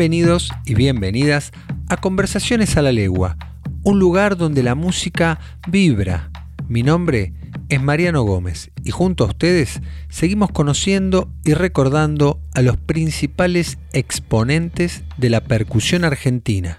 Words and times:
Bienvenidos 0.00 0.50
y 0.64 0.74
bienvenidas 0.76 1.52
a 1.90 1.98
Conversaciones 1.98 2.78
a 2.78 2.80
la 2.80 2.90
Legua, 2.90 3.36
un 3.82 3.98
lugar 3.98 4.38
donde 4.38 4.62
la 4.62 4.74
música 4.74 5.38
vibra. 5.68 6.30
Mi 6.70 6.82
nombre 6.82 7.34
es 7.68 7.82
Mariano 7.82 8.22
Gómez 8.22 8.70
y 8.82 8.92
junto 8.92 9.24
a 9.24 9.26
ustedes 9.26 9.82
seguimos 10.08 10.52
conociendo 10.52 11.30
y 11.44 11.52
recordando 11.52 12.40
a 12.54 12.62
los 12.62 12.78
principales 12.78 13.76
exponentes 13.92 15.04
de 15.18 15.28
la 15.28 15.42
percusión 15.42 16.04
argentina. 16.04 16.78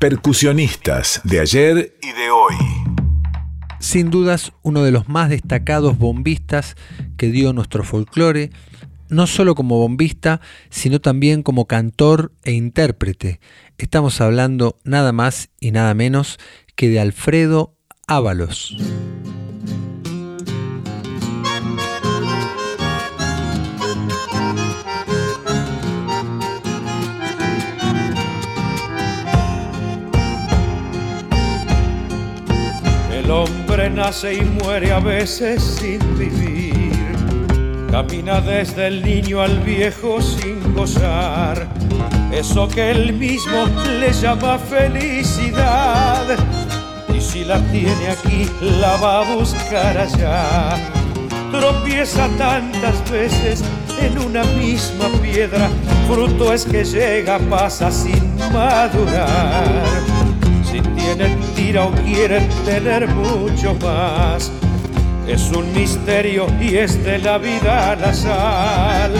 Percusionistas 0.00 1.20
de 1.22 1.40
ayer 1.40 1.98
y 2.00 2.12
de 2.18 2.30
hoy. 2.30 2.54
Sin 3.78 4.08
dudas, 4.08 4.54
uno 4.62 4.82
de 4.84 4.90
los 4.90 5.10
más 5.10 5.28
destacados 5.28 5.98
bombistas 5.98 6.76
que 7.18 7.28
dio 7.28 7.52
nuestro 7.52 7.84
folclore 7.84 8.48
no 9.08 9.26
solo 9.26 9.54
como 9.54 9.78
bombista, 9.78 10.40
sino 10.70 11.00
también 11.00 11.42
como 11.42 11.66
cantor 11.66 12.32
e 12.44 12.52
intérprete. 12.52 13.40
Estamos 13.78 14.20
hablando 14.20 14.78
nada 14.84 15.12
más 15.12 15.50
y 15.60 15.70
nada 15.70 15.94
menos 15.94 16.38
que 16.76 16.88
de 16.88 17.00
Alfredo 17.00 17.76
Ábalos. 18.06 18.76
El 33.10 33.30
hombre 33.30 33.88
nace 33.88 34.34
y 34.34 34.40
muere 34.42 34.92
a 34.92 35.00
veces 35.00 35.62
sin 35.62 35.98
vivir 36.18 36.73
Camina 37.94 38.40
desde 38.40 38.88
el 38.88 39.04
niño 39.04 39.40
al 39.40 39.60
viejo 39.60 40.20
sin 40.20 40.74
gozar 40.74 41.68
eso 42.32 42.66
que 42.66 42.90
él 42.90 43.12
mismo 43.12 43.66
le 44.00 44.12
llama 44.12 44.58
felicidad. 44.58 46.26
Y 47.16 47.20
si 47.20 47.44
la 47.44 47.60
tiene 47.70 48.08
aquí, 48.08 48.50
la 48.80 48.96
va 48.96 49.20
a 49.20 49.34
buscar 49.36 49.96
allá. 49.96 50.76
Tropieza 51.52 52.26
tantas 52.36 53.08
veces 53.12 53.62
en 54.00 54.18
una 54.18 54.42
misma 54.42 55.06
piedra, 55.22 55.70
fruto 56.08 56.52
es 56.52 56.64
que 56.64 56.84
llega, 56.84 57.38
pasa 57.48 57.92
sin 57.92 58.36
madurar. 58.52 59.84
Si 60.64 60.80
tiene 60.80 61.36
tira 61.54 61.84
o 61.84 61.92
quiere 61.92 62.40
tener 62.64 63.06
mucho 63.06 63.72
más 63.74 64.50
es 65.26 65.50
un 65.52 65.72
misterio 65.72 66.46
y 66.60 66.76
es 66.76 67.02
de 67.04 67.18
la 67.18 67.38
vida 67.38 67.96
la 67.96 68.12
sal. 68.12 69.12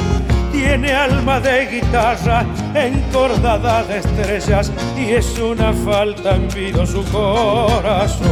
Tiene 0.53 0.93
alma 0.93 1.41
de 1.41 1.67
guitarra 1.67 2.47
encordada 2.75 3.83
de 3.85 3.99
estrellas 3.99 4.71
y 4.97 5.13
es 5.13 5.39
una 5.39 5.73
falta 5.73 6.37
en 6.37 6.87
su 6.87 7.03
corazón. 7.11 8.25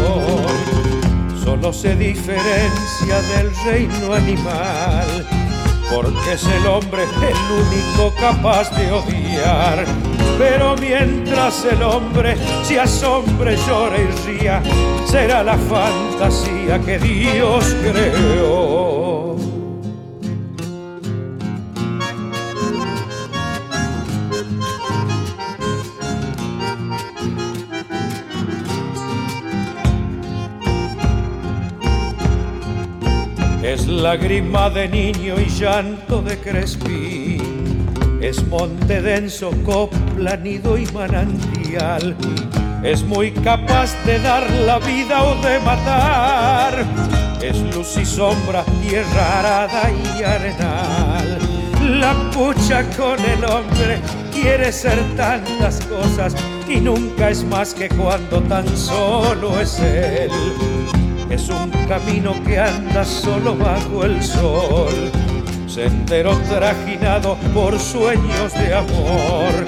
Solo 1.42 1.72
se 1.72 1.96
diferencia 1.96 3.20
del 3.34 3.50
reino 3.66 4.14
animal 4.14 5.26
porque 5.92 6.32
es 6.32 6.44
el 6.44 6.66
hombre 6.66 7.02
el 7.02 7.36
único 7.66 8.14
capaz 8.18 8.70
de 8.76 8.90
odiar 8.90 9.84
pero 10.42 10.74
mientras 10.76 11.64
el 11.64 11.80
hombre 11.84 12.36
se 12.64 12.80
asombre, 12.80 13.56
llora 13.64 13.96
y 13.96 14.06
ría, 14.26 14.60
será 15.06 15.44
la 15.44 15.56
fantasía 15.56 16.80
que 16.80 16.98
Dios 16.98 17.64
creó. 17.80 19.36
Es 33.62 33.86
lágrima 33.86 34.68
de 34.70 34.88
niño 34.88 35.36
y 35.40 35.48
llanto 35.48 36.20
de 36.20 36.36
crespín 36.38 37.61
es 38.22 38.46
monte 38.46 39.02
denso, 39.02 39.50
copla, 39.64 40.36
nido 40.36 40.78
y 40.78 40.86
manantial. 40.86 42.16
Es 42.84 43.02
muy 43.02 43.32
capaz 43.32 43.94
de 44.06 44.20
dar 44.20 44.48
la 44.64 44.78
vida 44.78 45.24
o 45.24 45.34
de 45.42 45.58
matar. 45.60 46.84
Es 47.42 47.58
luz 47.74 47.96
y 47.96 48.04
sombra, 48.04 48.64
tierra 48.88 49.40
arada 49.40 49.90
y 49.90 50.22
arenal. 50.22 51.38
La 52.00 52.14
pucha 52.30 52.84
con 52.96 53.18
el 53.18 53.44
hombre 53.44 53.98
quiere 54.32 54.70
ser 54.70 54.98
tantas 55.16 55.84
cosas 55.86 56.34
y 56.68 56.76
nunca 56.76 57.30
es 57.30 57.42
más 57.44 57.74
que 57.74 57.88
cuando 57.88 58.40
tan 58.42 58.68
solo 58.76 59.60
es 59.60 59.80
él. 59.80 60.30
Es 61.28 61.48
un 61.48 61.70
camino 61.88 62.34
que 62.44 62.60
anda 62.60 63.04
solo 63.04 63.56
bajo 63.56 64.04
el 64.04 64.22
sol 64.22 65.10
sendero 65.72 66.36
trajinado 66.50 67.36
por 67.54 67.78
sueños 67.78 68.52
de 68.52 68.74
amor. 68.74 69.66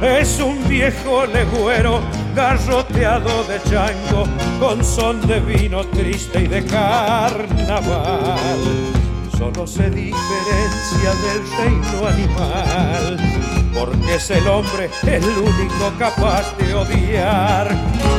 Es 0.00 0.38
un 0.38 0.66
viejo 0.68 1.26
legüero 1.26 2.00
garroteado 2.36 3.42
de 3.44 3.60
chango 3.68 4.26
con 4.60 4.84
son 4.84 5.26
de 5.26 5.40
vino 5.40 5.84
triste 5.88 6.42
y 6.42 6.46
de 6.46 6.64
carnaval. 6.64 7.98
Solo 9.36 9.66
se 9.66 9.90
diferencia 9.90 11.10
del 11.24 11.42
reino 11.58 12.06
animal 12.06 13.39
porque 13.80 14.16
es 14.16 14.30
el 14.30 14.46
hombre 14.46 14.90
el 15.06 15.24
único 15.24 15.92
capaz 15.98 16.54
de 16.58 16.74
odiar. 16.74 17.68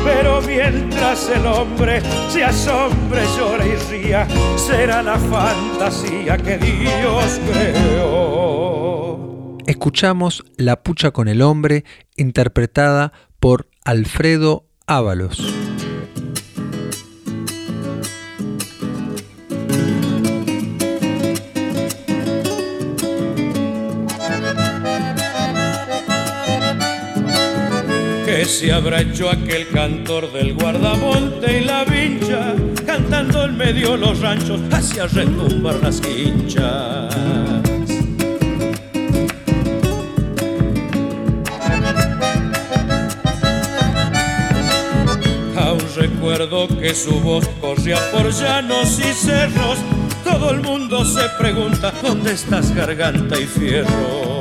Pero 0.03 0.41
mientras 0.41 1.29
el 1.29 1.45
hombre 1.45 2.01
se 2.29 2.43
asombre, 2.43 3.21
llora 3.37 3.67
y 3.67 3.75
ría, 3.91 4.27
será 4.57 5.03
la 5.03 5.19
fantasía 5.19 6.37
que 6.37 6.57
Dios 6.57 7.39
creó. 7.51 9.19
Escuchamos 9.67 10.43
La 10.57 10.81
pucha 10.81 11.11
con 11.11 11.27
el 11.27 11.43
hombre, 11.43 11.85
interpretada 12.15 13.13
por 13.39 13.69
Alfredo 13.85 14.65
Ábalos. 14.87 15.53
Se 28.45 28.71
habrá 28.71 29.01
hecho 29.01 29.29
aquel 29.29 29.67
cantor 29.69 30.31
del 30.31 30.53
guardamonte 30.53 31.59
y 31.59 31.63
la 31.63 31.83
vincha, 31.83 32.55
cantando 32.85 33.45
en 33.45 33.57
medio 33.57 33.97
los 33.97 34.19
ranchos 34.19 34.59
hacia 34.71 35.05
retumbar 35.07 35.75
las 35.75 36.01
quinchas. 36.01 37.13
Aún 45.55 45.81
recuerdo 45.95 46.67
que 46.79 46.95
su 46.95 47.19
voz 47.19 47.47
corría 47.59 47.97
por 48.11 48.31
llanos 48.31 48.99
y 48.99 49.13
cerros, 49.13 49.77
todo 50.23 50.51
el 50.51 50.61
mundo 50.61 51.05
se 51.05 51.27
pregunta 51.37 51.93
dónde 52.01 52.33
estás 52.33 52.73
garganta 52.73 53.39
y 53.39 53.45
fierro. 53.45 54.40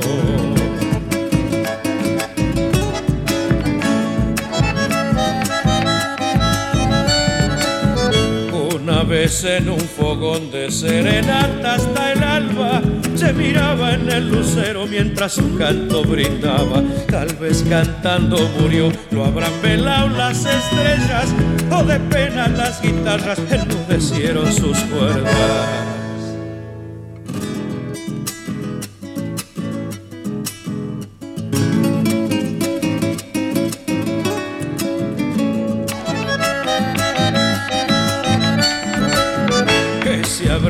Vez 9.02 9.44
en 9.44 9.68
un 9.68 9.80
fogón 9.80 10.50
de 10.50 10.70
serenata 10.70 11.74
hasta 11.74 12.12
el 12.12 12.22
alba 12.22 12.82
se 13.14 13.32
miraba 13.32 13.94
en 13.94 14.10
el 14.10 14.28
lucero 14.28 14.86
mientras 14.86 15.32
su 15.32 15.56
canto 15.56 16.02
brindaba. 16.02 16.82
Tal 17.08 17.34
vez 17.36 17.64
cantando 17.68 18.36
murió, 18.60 18.90
lo 19.10 19.24
habrán 19.24 19.52
velado 19.62 20.08
las 20.08 20.44
estrellas 20.44 21.34
o 21.70 21.82
de 21.84 22.00
pena 22.00 22.48
las 22.48 22.80
guitarras 22.82 23.38
enmudecieron 23.50 24.52
sus 24.52 24.78
cuerdas. 24.78 25.99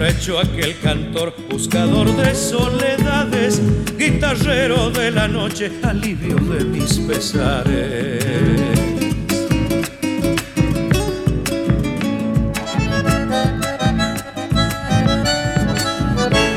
Hecho 0.08 0.38
aquel 0.38 0.78
cantor, 0.78 1.34
buscador 1.50 2.14
de 2.16 2.34
soledades, 2.34 3.60
guitarrero 3.98 4.90
de 4.90 5.10
la 5.10 5.28
noche, 5.28 5.70
alivio 5.82 6.36
de 6.36 6.64
mis 6.64 6.98
pesares. 7.00 8.24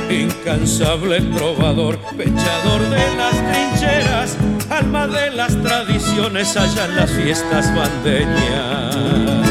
Incansable 0.10 1.20
trovador, 1.36 2.00
pechador 2.16 2.82
de 2.90 3.16
las 3.18 3.36
trincheras, 3.52 4.38
alma 4.70 5.08
de 5.08 5.32
las 5.32 5.62
tradiciones 5.62 6.56
allá 6.56 6.86
en 6.86 6.96
las 6.96 7.12
fiestas 7.12 7.76
bandeñas. 7.76 9.43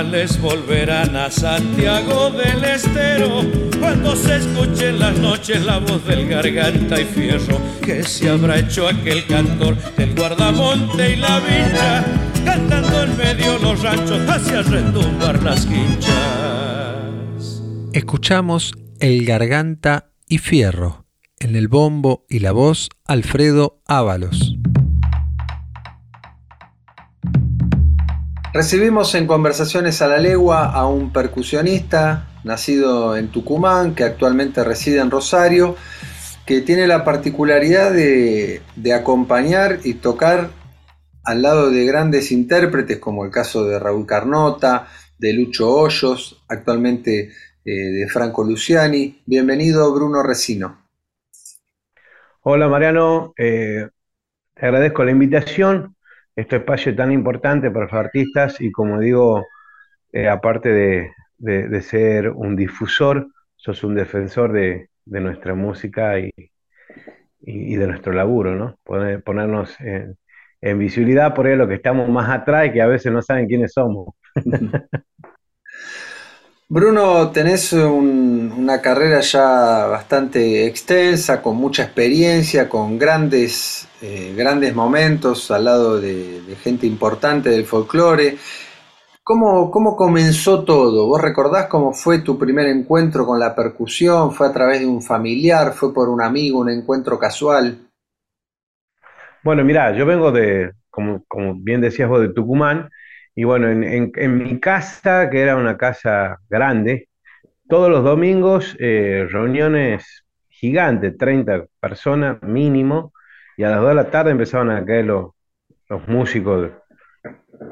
Carnavales 0.00 0.40
volverán 0.40 1.14
a 1.14 1.30
Santiago 1.30 2.30
del 2.30 2.64
Estero 2.64 3.42
cuando 3.78 4.16
se 4.16 4.36
escuche 4.36 4.88
en 4.88 4.98
las 4.98 5.18
noches 5.18 5.64
la 5.64 5.78
voz 5.78 6.06
del 6.06 6.26
garganta 6.26 6.98
y 7.00 7.04
fierro 7.04 7.58
que 7.82 8.02
se 8.02 8.30
habrá 8.30 8.58
hecho 8.58 8.88
aquel 8.88 9.26
cantor 9.26 9.76
del 9.96 10.14
guardamonte 10.14 11.12
y 11.12 11.16
la 11.16 11.40
vincha 11.40 12.04
cantando 12.46 13.02
en 13.02 13.16
medio 13.16 13.58
los 13.58 13.82
ranchos 13.82 14.20
hacia 14.26 14.62
retumbar 14.62 15.42
las 15.42 15.66
quinchas. 15.66 16.12
Escuchamos 17.92 18.72
el 19.00 19.26
garganta 19.26 20.12
y 20.26 20.38
fierro 20.38 21.04
en 21.38 21.56
el 21.56 21.68
bombo 21.68 22.24
y 22.30 22.38
la 22.38 22.52
voz 22.52 22.88
Alfredo 23.04 23.82
Ábalos. 23.86 24.49
Recibimos 28.52 29.14
en 29.14 29.28
Conversaciones 29.28 30.02
a 30.02 30.08
la 30.08 30.18
Legua 30.18 30.72
a 30.72 30.84
un 30.88 31.12
percusionista 31.12 32.26
nacido 32.42 33.16
en 33.16 33.28
Tucumán, 33.28 33.94
que 33.94 34.02
actualmente 34.02 34.64
reside 34.64 34.98
en 34.98 35.12
Rosario, 35.12 35.76
que 36.46 36.60
tiene 36.60 36.88
la 36.88 37.04
particularidad 37.04 37.92
de, 37.92 38.60
acompañar 38.92 39.78
y 39.84 39.94
tocar 39.94 40.50
al 41.22 41.42
lado 41.42 41.70
de 41.70 41.86
grandes 41.86 42.32
intérpretes, 42.32 42.98
como 42.98 43.24
el 43.24 43.30
caso 43.30 43.64
de 43.64 43.78
Raúl 43.78 44.04
Carnota, 44.04 44.88
de 45.16 45.32
Lucho 45.32 45.70
Hoyos, 45.70 46.42
actualmente 46.48 47.30
eh, 47.64 47.70
de 47.70 48.08
Franco 48.08 48.42
Luciani. 48.42 49.22
Bienvenido, 49.26 49.94
Bruno 49.94 50.24
Resino. 50.24 50.88
Hola, 52.42 52.66
Mariano. 52.66 53.32
Eh, 53.38 53.86
te 54.54 54.66
agradezco 54.66 55.04
la 55.04 55.12
invitación 55.12 55.94
este 56.36 56.56
espacio 56.56 56.94
tan 56.94 57.12
importante 57.12 57.70
para 57.70 57.86
los 57.86 57.94
artistas 57.94 58.60
y 58.60 58.70
como 58.70 59.00
digo, 59.00 59.46
eh, 60.12 60.28
aparte 60.28 60.70
de, 61.38 61.82
ser 61.82 62.30
un 62.30 62.56
difusor, 62.56 63.28
sos 63.56 63.84
un 63.84 63.94
defensor 63.94 64.52
de, 64.52 64.88
nuestra 65.04 65.54
música 65.54 66.18
y, 66.18 66.32
de 67.40 67.86
nuestro 67.86 68.12
laburo, 68.12 68.54
¿no? 68.54 68.78
ponernos 69.24 69.76
en, 69.80 70.78
visibilidad 70.78 71.34
por 71.34 71.46
ahí 71.46 71.56
lo 71.56 71.66
que 71.68 71.74
estamos 71.74 72.08
más 72.08 72.28
atrás 72.30 72.66
y 72.66 72.72
que 72.72 72.82
a 72.82 72.86
veces 72.86 73.12
no 73.12 73.22
saben 73.22 73.46
quiénes 73.46 73.72
somos. 73.72 74.14
Bruno, 76.72 77.32
tenés 77.32 77.72
una 77.72 78.80
carrera 78.80 79.18
ya 79.22 79.86
bastante 79.86 80.68
extensa, 80.68 81.42
con 81.42 81.56
mucha 81.56 81.82
experiencia, 81.82 82.68
con 82.68 82.96
grandes, 82.96 83.88
eh, 84.00 84.32
grandes 84.36 84.72
momentos 84.72 85.50
al 85.50 85.64
lado 85.64 86.00
de, 86.00 86.40
gente 86.62 86.86
importante 86.86 87.50
del 87.50 87.64
folclore. 87.64 88.36
¿Cómo, 89.24 89.68
¿Cómo, 89.72 89.96
comenzó 89.96 90.62
todo? 90.62 91.08
¿Vos 91.08 91.20
recordás 91.20 91.66
cómo 91.66 91.92
fue 91.92 92.20
tu 92.20 92.38
primer 92.38 92.68
encuentro 92.68 93.26
con 93.26 93.40
la 93.40 93.52
percusión? 93.52 94.30
¿Fue 94.30 94.46
a 94.46 94.52
través 94.52 94.78
de 94.78 94.86
un 94.86 95.02
familiar? 95.02 95.72
¿Fue 95.72 95.92
por 95.92 96.08
un 96.08 96.22
amigo, 96.22 96.60
un 96.60 96.70
encuentro 96.70 97.18
casual? 97.18 97.78
Bueno, 99.42 99.64
mirá, 99.64 99.90
yo 99.96 100.06
vengo 100.06 100.30
de, 100.30 100.70
como, 100.88 101.24
como 101.26 101.56
bien 101.56 101.80
decías 101.80 102.08
vos, 102.08 102.20
de 102.20 102.28
Tucumán, 102.28 102.88
y 103.40 103.44
bueno, 103.44 103.70
en, 103.70 104.36
mi 104.36 104.60
casa, 104.60 105.30
que 105.30 105.40
era 105.40 105.56
una 105.56 105.78
casa 105.78 106.40
grande, 106.50 107.08
todos 107.70 107.88
los 107.88 108.04
domingos 108.04 108.76
eh, 108.78 109.26
reuniones 109.30 110.26
gigantes, 110.50 111.16
30 111.16 111.64
personas 111.80 112.42
mínimo, 112.42 113.14
y 113.56 113.62
a 113.62 113.70
las 113.70 113.80
2 113.80 113.88
de 113.88 113.94
la 113.94 114.10
tarde 114.10 114.32
empezaban 114.32 114.68
a 114.68 114.84
caer 114.84 115.06
los, 115.06 115.30
los 115.88 116.06
músicos 116.06 116.68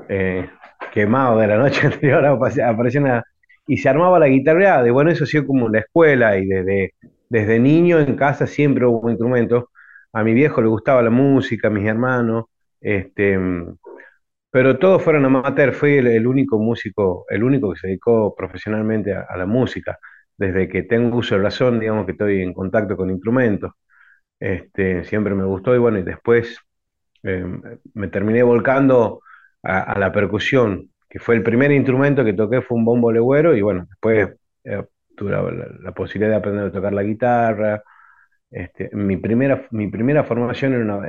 eh, 0.09 0.49
quemados 0.91 1.39
de 1.39 1.47
la 1.49 1.59
noche 1.59 1.87
anterior, 1.93 2.25
aparecían 2.25 3.23
y 3.67 3.77
se 3.77 3.91
armaba 3.91 4.19
la 4.19 4.29
guitarreada, 4.29 4.89
y 4.89 4.91
bueno, 4.91 5.11
eso 5.11 5.25
ha 5.25 5.27
sido 5.27 5.47
como 5.47 5.69
la 5.69 5.81
escuela, 5.81 6.39
y 6.39 6.47
desde, 6.47 6.95
desde 7.29 7.59
niño 7.59 8.01
en 8.01 8.17
casa 8.17 8.47
siempre 8.47 8.87
hubo 8.87 9.11
instrumentos, 9.11 9.65
a 10.15 10.25
mi 10.25 10.33
viejo 10.33 10.63
le 10.63 10.69
gustaba 10.69 11.03
la 11.03 11.11
música, 11.11 11.69
a 11.69 11.71
mis 11.71 11.87
hermanos, 11.87 12.47
este, 12.81 13.39
pero 14.59 14.77
todos 14.77 15.01
fueron 15.05 15.25
amateur, 15.25 15.73
fui 15.73 15.99
el, 15.99 16.27
único 16.27 16.59
músico, 16.59 17.25
el 17.29 17.45
único 17.45 17.73
que 17.73 17.79
se 17.79 17.87
dedicó 17.87 18.35
profesionalmente 18.35 19.15
a, 19.15 19.37
la 19.37 19.47
música. 19.47 20.01
Desde 20.37 20.69
que 20.69 20.83
tengo 20.83 21.19
uso 21.19 21.37
de 21.37 21.43
razón, 21.43 21.79
digamos 21.79 22.07
que 22.07 22.13
estoy 22.13 22.43
en 22.43 22.53
contacto 22.53 22.97
con 22.97 23.09
instrumentos. 23.09 23.71
Este, 24.41 25.05
siempre 25.05 25.33
me 25.37 25.45
gustó 25.45 25.77
y 25.77 25.79
bueno, 25.79 25.99
y 26.01 26.03
después 26.03 26.59
eh, 27.23 27.45
me 27.95 28.09
terminé 28.09 28.43
volcando 28.43 29.21
a, 29.63 29.97
la 29.97 30.11
percusión, 30.11 30.91
que 31.09 31.21
fue 31.21 31.37
el 31.37 31.45
primer 31.45 31.71
instrumento 31.71 32.25
que 32.25 32.33
toqué, 32.33 32.61
fue 32.61 32.79
un 32.79 32.85
bombo 32.85 33.13
legüero 33.13 33.57
y 33.57 33.63
bueno, 33.63 33.87
después 33.89 34.29
eh, 34.65 34.83
tuve 35.17 35.31
la, 35.31 35.93
posibilidad 35.93 36.33
de 36.33 36.37
aprender 36.37 36.67
a 36.67 36.73
tocar 36.73 36.93
la 36.93 37.05
guitarra. 37.05 37.81
Este, 38.51 38.91
mi, 38.93 39.17
primera, 39.19 39.69
mi 39.71 39.87
primera 39.87 40.25
formación, 40.25 40.75
en, 40.75 40.91
una, 40.91 41.07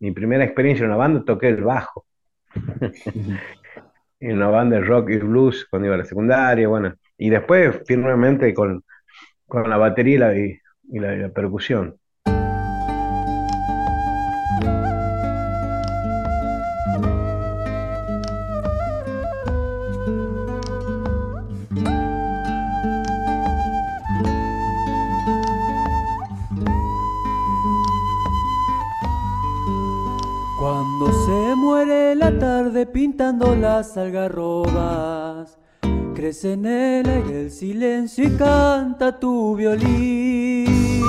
mi 0.00 0.10
primera 0.10 0.42
experiencia 0.44 0.82
en 0.84 0.90
una 0.90 0.98
banda, 0.98 1.24
toqué 1.24 1.46
el 1.48 1.62
bajo 1.62 2.06
en 4.20 4.36
una 4.36 4.48
banda 4.48 4.76
de 4.76 4.84
rock 4.84 5.10
y 5.10 5.18
blues 5.18 5.66
cuando 5.70 5.86
iba 5.86 5.94
a 5.96 5.98
la 5.98 6.04
secundaria, 6.04 6.68
bueno, 6.68 6.94
y 7.18 7.30
después 7.30 7.82
firmemente 7.86 8.54
con, 8.54 8.84
con 9.46 9.68
la 9.70 9.76
batería 9.78 10.34
y 10.36 10.60
la 11.00 11.30
percusión. 11.30 11.98
Pintando 32.86 33.54
las 33.54 33.96
algarrobas. 33.96 35.58
Crece 36.14 36.52
en 36.52 36.66
el 36.66 37.08
el 37.08 37.50
silencio 37.50 38.24
y 38.24 38.30
canta 38.36 39.18
tu 39.18 39.56
violín. 39.56 41.02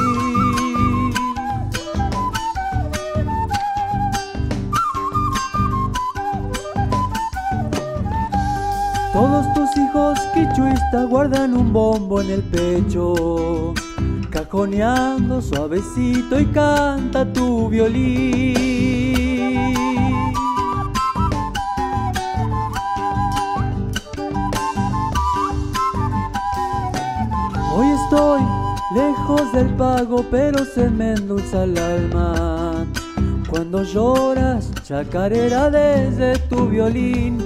Todos 9.13 9.45
tus 9.53 9.77
hijos 9.77 10.19
quichuistas 10.33 11.07
guardan 11.07 11.55
un 11.55 11.71
bombo 11.71 12.19
en 12.21 12.31
el 12.31 12.43
pecho, 12.43 13.73
cajoneando 14.31 15.41
suavecito 15.41 16.39
y 16.39 16.45
canta 16.47 17.31
tu 17.31 17.69
violín. 17.69 19.22
Lejos 29.23 29.51
del 29.53 29.69
pago, 29.75 30.25
pero 30.29 30.65
se 30.65 30.89
me 30.89 31.13
endulza 31.13 31.63
el 31.63 31.77
alma. 31.77 32.85
Cuando 33.49 33.83
lloras, 33.83 34.69
chacarera 34.83 35.69
desde 35.69 36.37
tu 36.49 36.67
violín. 36.67 37.37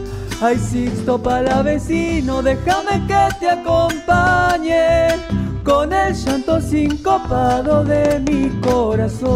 Ay, 0.41 0.57
Sixto 0.57 1.19
vecino, 1.63 2.41
déjame 2.41 3.05
que 3.07 3.27
te 3.39 3.49
acompañe 3.49 5.07
con 5.63 5.93
el 5.93 6.13
llanto 6.13 6.61
sincopado 6.61 7.83
de 7.83 8.19
mi 8.19 8.49
corazón. 8.61 9.27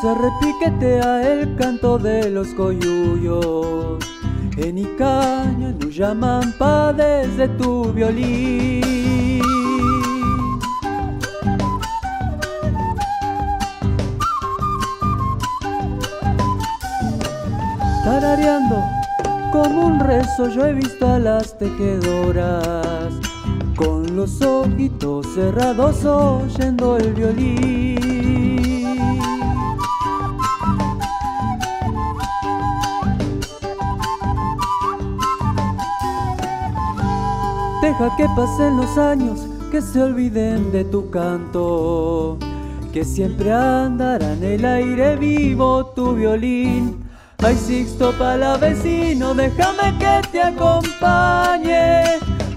Se 0.00 0.14
repiquetea 0.14 1.32
el 1.32 1.56
canto 1.56 1.98
de 1.98 2.30
los 2.30 2.48
coyuyos. 2.54 3.98
En 4.56 4.78
Icaña 4.78 5.72
nos 5.78 5.94
llaman 5.94 6.54
pa 6.58 6.92
desde 6.92 7.48
tu 7.48 7.92
violín. 7.92 9.42
Tarareando 18.04 18.82
como 19.52 19.86
un 19.86 20.00
rezo 20.00 20.48
yo 20.48 20.64
he 20.66 20.72
visto 20.72 21.06
a 21.06 21.18
las 21.18 21.58
tejedoras 21.58 23.12
con 23.76 24.16
los 24.16 24.40
ojitos 24.40 25.26
cerrados 25.34 26.04
oyendo 26.04 26.96
el 26.96 27.12
violín. 27.14 28.09
Que 38.00 38.26
pasen 38.34 38.78
los 38.78 38.96
años, 38.96 39.46
que 39.70 39.82
se 39.82 40.02
olviden 40.02 40.72
de 40.72 40.84
tu 40.84 41.10
canto, 41.10 42.38
que 42.94 43.04
siempre 43.04 43.52
andará 43.52 44.32
en 44.32 44.42
el 44.42 44.64
aire 44.64 45.16
vivo 45.16 45.84
tu 45.94 46.14
violín. 46.14 47.04
Ay, 47.44 47.56
Sixto 47.56 48.14
vecino, 48.58 49.34
déjame 49.34 49.98
que 49.98 50.22
te 50.32 50.42
acompañe 50.42 52.04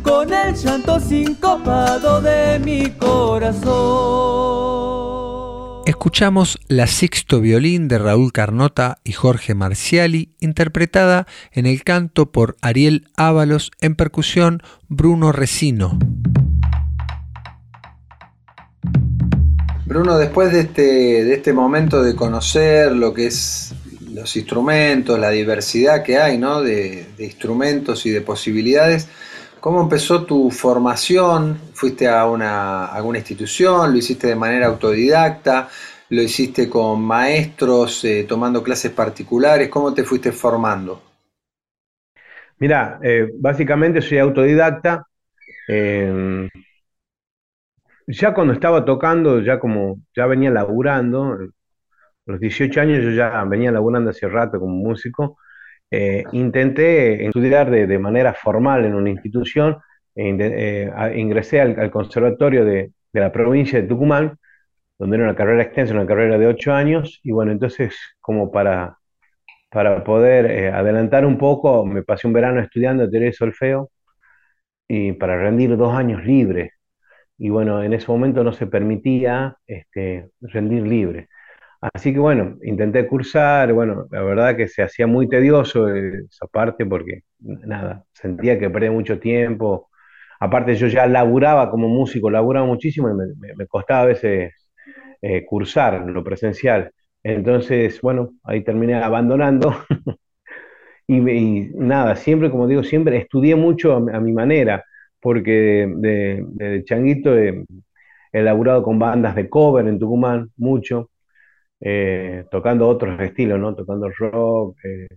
con 0.01 0.31
el 0.31 0.55
llanto 0.55 0.97
sincopado 1.01 2.21
de 2.21 2.57
mi 2.59 2.89
corazón. 2.91 4.92
Escuchamos 5.85 6.59
La 6.69 6.87
Sixto 6.87 7.41
Violín 7.41 7.89
de 7.89 7.97
Raúl 7.97 8.31
Carnota 8.31 8.99
y 9.03 9.11
Jorge 9.11 9.53
Marciali, 9.53 10.33
interpretada 10.39 11.27
en 11.51 11.65
el 11.65 11.83
canto 11.83 12.31
por 12.31 12.55
Ariel 12.61 13.09
Ábalos, 13.17 13.69
en 13.81 13.95
percusión 13.95 14.61
Bruno 14.87 15.33
Resino. 15.33 15.99
Bruno, 19.85 20.17
después 20.17 20.53
de 20.53 20.61
este, 20.61 20.81
de 21.25 21.33
este 21.33 21.51
momento 21.51 22.01
de 22.01 22.15
conocer 22.15 22.93
lo 22.93 23.13
que 23.13 23.27
es 23.27 23.75
los 24.13 24.37
instrumentos, 24.37 25.19
la 25.19 25.31
diversidad 25.31 26.01
que 26.01 26.17
hay 26.17 26.37
¿no? 26.37 26.61
de 26.61 27.07
instrumentos 27.19 28.05
y 28.05 28.11
de 28.11 28.21
posibilidades, 28.21 29.09
¿Cómo 29.63 29.81
empezó 29.81 30.25
tu 30.25 30.51
formación? 30.51 31.57
¿Fuiste 31.73 32.05
a, 32.05 32.25
una, 32.25 32.87
alguna 32.87 33.19
institución? 33.19 33.93
¿Lo 33.93 33.97
hiciste 33.97 34.27
de 34.27 34.35
manera 34.35 34.65
autodidacta? 34.65 35.69
¿Lo 36.09 36.21
hiciste 36.21 36.69
con 36.69 37.01
maestros 37.01 38.03
eh, 38.03 38.25
tomando 38.27 38.61
clases 38.61 38.91
particulares? 38.91 39.69
¿Cómo 39.69 39.93
te 39.93 40.03
fuiste 40.03 40.33
formando? 40.33 41.01
Mira, 42.59 42.99
eh, 43.01 43.31
básicamente 43.39 44.01
soy 44.01 44.17
autodidacta. 44.17 45.07
Em, 45.69 46.49
ya 48.05 48.33
cuando 48.33 48.51
estaba 48.51 48.83
tocando, 48.83 49.39
ya 49.39 49.61
como 49.61 50.01
ya 50.13 50.25
venía 50.25 50.51
laburando, 50.51 51.37
a 51.37 51.37
los 52.25 52.37
18 52.41 52.81
años 52.81 53.01
yo 53.01 53.11
ya 53.11 53.41
venía 53.45 53.71
laburando 53.71 54.09
hace 54.09 54.27
rato 54.27 54.59
como 54.59 54.75
músico, 54.75 55.37
eh, 55.95 56.23
intenté 56.31 57.25
estudiar 57.27 57.69
de, 57.69 57.99
manera 57.99 58.33
formal 58.33 58.85
en 58.85 58.95
una 58.95 59.11
institución, 59.11 59.77
e 60.15 60.29
eh, 60.39 61.13
ingresé 61.15 61.61
al, 61.61 61.91
conservatorio 61.91 62.65
de, 62.65 62.91
la 63.13 63.31
provincia 63.31 63.79
de 63.81 63.87
Tucumán, 63.87 64.37
donde 64.97 65.17
era 65.17 65.25
una 65.25 65.35
carrera 65.35 65.63
extensa, 65.63 65.93
una 65.93 66.07
carrera 66.07 66.37
de 66.39 66.47
ocho 66.47 66.73
años, 66.73 67.19
y 67.23 67.31
bueno, 67.31 67.51
entonces 67.51 67.95
como 68.21 68.51
para, 68.51 68.97
para 69.69 70.03
poder 70.03 70.45
eh, 70.51 70.71
adelantar 70.71 71.25
un 71.25 71.37
poco, 71.37 71.85
me 71.85 72.03
pasé 72.03 72.27
un 72.27 72.33
verano 72.33 72.61
estudiando 72.61 73.09
teoría 73.09 73.29
de 73.29 73.33
solfeo, 73.33 73.91
y 74.87 75.13
para 75.13 75.37
rendir 75.37 75.77
dos 75.77 75.93
años 75.95 76.23
libre. 76.25 76.71
Y 77.37 77.49
bueno, 77.49 77.83
en 77.83 77.93
ese 77.93 78.07
momento 78.07 78.43
no 78.43 78.53
se 78.53 78.67
permitía 78.67 79.57
este, 79.67 80.29
rendir 80.41 80.83
libre. 80.87 81.29
Así 81.91 82.13
que 82.13 82.19
bueno, 82.19 82.57
intenté 82.63 83.05
cursar, 83.07 83.73
bueno, 83.73 84.07
la 84.09 84.21
verdad 84.23 84.55
que 84.55 84.69
se 84.69 84.83
hacía 84.83 85.05
muy 85.05 85.27
tedioso 85.27 85.89
esa 85.93 86.47
parte 86.47 86.85
porque 86.85 87.23
nada, 87.39 88.05
sentía 88.13 88.57
que 88.57 88.69
perdía 88.69 88.91
mucho 88.91 89.19
tiempo. 89.19 89.89
Aparte 90.39 90.75
yo 90.75 90.87
ya 90.87 91.07
laburaba 91.07 91.69
como 91.69 91.89
músico, 91.89 92.29
laburaba 92.29 92.65
muchísimo 92.65 93.09
y 93.09 93.13
me, 93.57 93.67
costaba 93.67 94.03
a 94.03 94.05
veces 94.05 94.53
eh, 95.21 95.45
cursar 95.45 96.05
lo 96.09 96.23
presencial. 96.23 96.91
Entonces, 97.21 97.99
bueno, 98.01 98.31
ahí 98.43 98.63
terminé 98.63 98.95
abandonando. 98.95 99.75
y, 101.07 101.19
nada, 101.75 102.15
siempre, 102.15 102.49
como 102.49 102.67
digo, 102.67 102.83
siempre 102.83 103.17
estudié 103.17 103.55
mucho 103.57 103.93
a, 103.97 104.19
mi 104.21 104.31
manera, 104.31 104.85
porque 105.19 105.91
de, 105.97 106.83
changuito 106.85 107.37
he, 107.37 107.65
he 108.31 108.41
laburado 108.41 108.83
con 108.83 108.99
bandas 108.99 109.35
de 109.35 109.49
cover 109.49 109.87
en 109.87 109.99
Tucumán, 109.99 110.49
mucho 110.57 111.09
eh, 111.85 112.45
tocando 112.49 112.87
otros 112.87 113.19
estilos, 113.21 113.59
¿no? 113.59 113.75
Tocando 113.75 114.09
rock, 114.09 114.77
eh, 114.85 115.07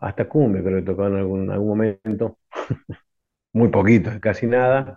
hasta 0.00 0.28
cumbia 0.28 0.62
creo 0.62 0.78
que 0.78 0.82
tocado 0.86 1.08
en 1.10 1.16
algún, 1.16 1.50
algún 1.50 1.68
momento, 1.68 2.38
muy 3.52 3.68
poquito, 3.68 4.10
casi 4.20 4.46
nada. 4.46 4.96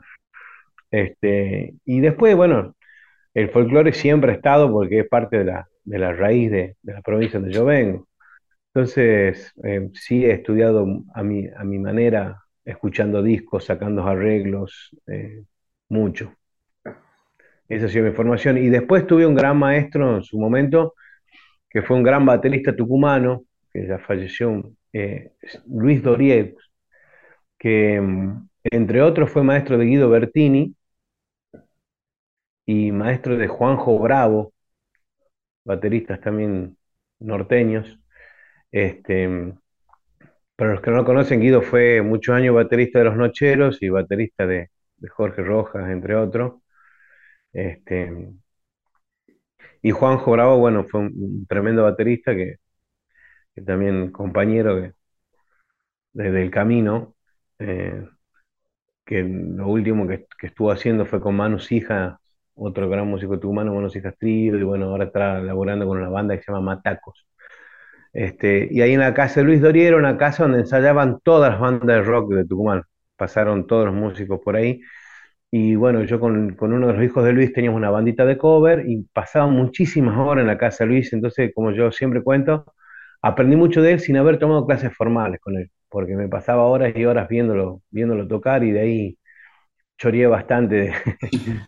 Este, 0.91 1.75
y 1.85 1.99
después, 2.01 2.35
bueno, 2.35 2.75
el 3.33 3.49
folclore 3.51 3.93
siempre 3.93 4.31
ha 4.33 4.35
estado 4.35 4.71
porque 4.71 5.01
es 5.01 5.09
parte 5.09 5.39
de 5.39 5.45
la, 5.45 5.67
de 5.83 5.99
la 5.99 6.13
raíz 6.13 6.51
de, 6.51 6.77
de, 6.81 6.93
la 6.93 7.01
provincia 7.01 7.39
donde 7.39 7.53
yo 7.55 7.65
vengo. 7.65 8.07
Entonces, 8.73 9.53
eh, 9.63 9.89
sí 9.93 10.25
he 10.25 10.33
estudiado 10.33 10.87
a 11.15 11.23
mi, 11.23 11.47
a 11.49 11.63
mi 11.65 11.79
manera, 11.79 12.43
escuchando 12.65 13.23
discos, 13.23 13.65
sacando 13.65 14.03
arreglos, 14.07 14.91
mucho. 15.89 16.33
Esa 17.69 17.85
ha 17.87 17.89
sido 17.89 18.05
mi 18.05 18.11
formación. 18.11 18.57
Y 18.57 18.69
después 18.69 19.07
tuve 19.07 19.25
un 19.25 19.35
gran 19.35 19.57
maestro 19.57 20.17
en 20.17 20.23
su 20.23 20.39
momento, 20.39 20.93
que 21.69 21.81
fue 21.81 21.97
un 21.97 22.03
gran 22.03 22.25
baterista 22.25 22.75
tucumano, 22.75 23.45
que 23.73 23.87
ya 23.87 23.99
falleció, 23.99 24.63
eh, 24.93 25.31
Luis 25.67 26.01
Doriet, 26.03 26.55
que 27.57 27.99
mm, 28.01 28.49
entre 28.65 29.01
otros 29.01 29.31
fue 29.31 29.43
maestro 29.43 29.77
de 29.77 29.85
Guido 29.85 30.09
Bertini 30.09 30.75
y 32.65 32.91
maestro 32.91 33.37
de 33.37 33.47
Juanjo 33.47 33.97
Bravo, 33.99 34.53
bateristas 35.65 36.21
también 36.21 36.77
norteños. 37.19 37.99
Este, 38.71 39.55
para 40.55 40.71
los 40.73 40.81
que 40.81 40.91
no 40.91 40.97
lo 40.97 41.05
conocen, 41.05 41.41
Guido 41.41 41.61
fue 41.61 42.01
muchos 42.01 42.35
años 42.35 42.55
baterista 42.55 42.99
de 42.99 43.05
Los 43.05 43.17
Nocheros 43.17 43.81
y 43.81 43.89
baterista 43.89 44.45
de, 44.47 44.69
de 44.97 45.09
Jorge 45.09 45.43
Rojas, 45.43 45.89
entre 45.89 46.15
otros. 46.15 46.55
Este, 47.55 48.11
y 49.81 49.91
Juanjo 49.91 50.31
Bravo, 50.31 50.57
bueno, 50.57 50.83
fue 50.85 51.01
un, 51.01 51.45
tremendo 51.47 51.83
baterista 51.83 52.35
que, 52.35 52.57
también 53.65 54.11
compañero 54.11 54.75
de, 54.75 54.93
del 56.13 56.51
camino, 56.51 57.15
eh, 57.59 58.05
que 59.05 59.23
lo 59.23 59.67
último 59.67 60.07
que, 60.07 60.27
estuvo 60.41 60.71
haciendo 60.71 61.05
fue 61.05 61.21
con 61.21 61.35
Manu 61.35 61.57
Hija, 61.69 62.19
otro 62.55 62.89
gran 62.89 63.07
músico 63.07 63.39
tucumano, 63.39 63.73
Manu 63.73 63.89
Hija 63.93 64.11
Trío, 64.13 64.57
y 64.57 64.63
bueno, 64.63 64.87
ahora 64.87 65.05
está 65.05 65.39
laborando 65.39 65.87
con 65.87 65.97
una 65.99 66.09
banda 66.09 66.35
que 66.35 66.43
se 66.43 66.51
llama 66.51 66.75
Matacos. 66.75 67.25
Este, 68.13 68.67
y 68.71 68.81
ahí 68.81 68.93
en 68.93 69.01
la 69.01 69.13
casa 69.13 69.41
de 69.41 69.45
Luis 69.45 69.61
Doriero, 69.61 69.97
una 69.97 70.17
casa 70.17 70.43
donde 70.43 70.59
ensayaban 70.59 71.19
todas 71.23 71.51
las 71.51 71.59
bandas 71.59 71.87
de 71.87 72.01
rock 72.01 72.33
de 72.33 72.45
Tucumán. 72.45 72.83
Pasaron 73.17 73.67
todos 73.67 73.85
los 73.87 73.95
músicos 73.95 74.39
por 74.43 74.55
ahí. 74.55 74.81
Y 75.57 75.75
bueno, 75.75 76.03
yo 76.03 76.19
con, 76.19 76.57
uno 76.59 76.87
de 76.87 76.93
los 76.93 77.01
hijos 77.01 77.23
de 77.23 77.31
Luis 77.31 77.53
teníamos 77.53 77.77
una 77.77 77.89
bandita 77.89 78.25
de 78.25 78.37
cover 78.37 78.83
y 78.89 79.03
pasaba 79.03 79.47
muchísimas 79.47 80.17
horas 80.17 80.41
en 80.41 80.47
la 80.47 80.57
casa 80.57 80.83
de 80.83 80.89
Luis, 80.89 81.13
entonces 81.13 81.53
como 81.55 81.71
yo 81.71 81.93
siempre 81.93 82.21
cuento, 82.21 82.65
aprendí 83.21 83.55
mucho 83.55 83.81
de 83.81 83.93
él 83.93 84.01
sin 84.01 84.17
haber 84.17 84.37
tomado 84.37 84.67
clases 84.67 84.93
formales 84.93 85.39
con 85.39 85.55
él, 85.55 85.71
porque 85.87 86.17
me 86.17 86.27
pasaba 86.27 86.65
horas 86.65 86.93
y 86.93 87.05
horas 87.05 87.29
viéndolo, 87.29 87.81
viéndolo 87.89 88.27
tocar 88.27 88.65
y 88.65 88.73
de 88.73 88.81
ahí 88.81 89.17
choreé 89.97 90.27
bastante 90.27 90.93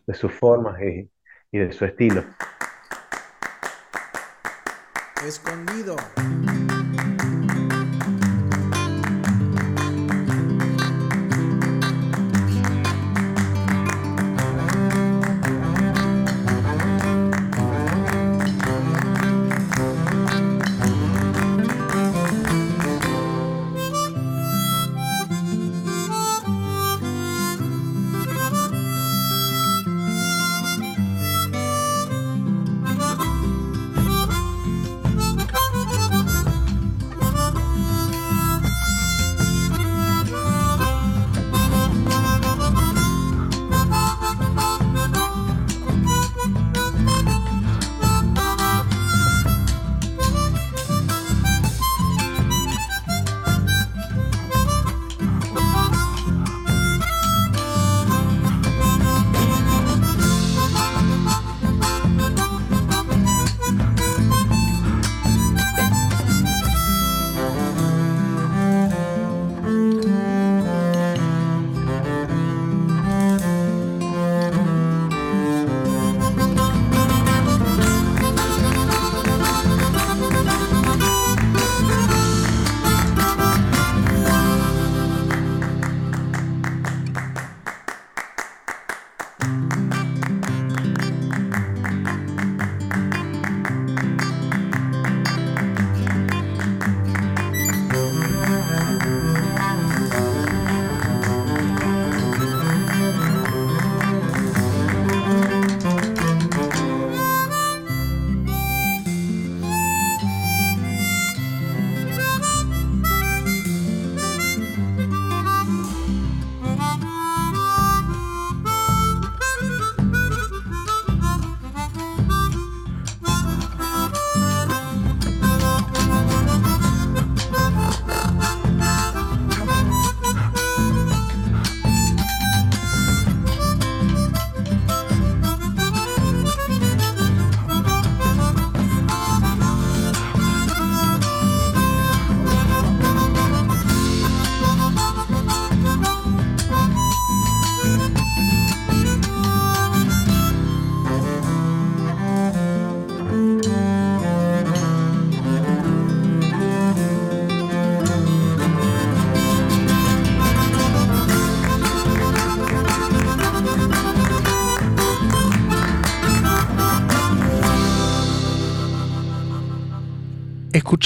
de, 0.05 0.13
sus 0.13 0.33
formas 0.33 0.81
y, 0.81 1.09
y 1.53 1.57
de 1.57 1.71
su 1.71 1.85
estilo. 1.85 2.25
Escondido. 5.25 5.95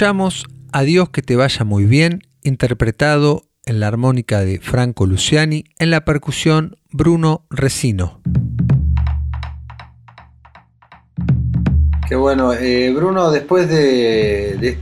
Escuchamos 0.01 0.45
Adiós 0.71 1.11
que 1.11 1.21
te 1.21 1.35
vaya 1.35 1.63
muy 1.63 1.85
bien, 1.85 2.23
interpretado 2.41 3.43
en 3.67 3.79
la 3.79 3.87
armónica 3.87 4.39
de 4.39 4.57
Franco 4.57 5.05
Luciani, 5.05 5.65
en 5.77 5.91
la 5.91 6.05
percusión 6.05 6.75
Bruno 6.91 7.45
Resino. 7.51 8.19
Qué 12.09 12.15
bueno, 12.15 12.51
eh, 12.51 12.91
Bruno, 12.91 13.29
después 13.29 13.69
de, 13.69 14.75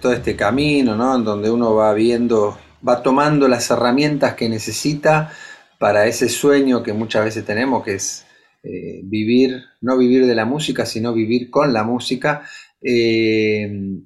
todo 0.00 0.12
este 0.12 0.34
camino, 0.34 0.96
¿no? 0.96 1.14
En 1.14 1.22
donde 1.22 1.48
uno 1.48 1.76
va 1.76 1.94
viendo, 1.94 2.58
va 2.86 3.04
tomando 3.04 3.46
las 3.46 3.70
herramientas 3.70 4.34
que 4.34 4.48
necesita 4.48 5.30
para 5.78 6.08
ese 6.08 6.28
sueño 6.28 6.82
que 6.82 6.92
muchas 6.92 7.24
veces 7.24 7.44
tenemos, 7.44 7.84
que 7.84 7.94
es 7.94 8.26
eh, 8.64 9.00
vivir, 9.04 9.62
no 9.80 9.96
vivir 9.96 10.26
de 10.26 10.34
la 10.34 10.44
música, 10.44 10.86
sino 10.86 11.12
vivir 11.12 11.50
con 11.50 11.72
la 11.72 11.84
música. 11.84 12.42
Eh, 12.82 14.00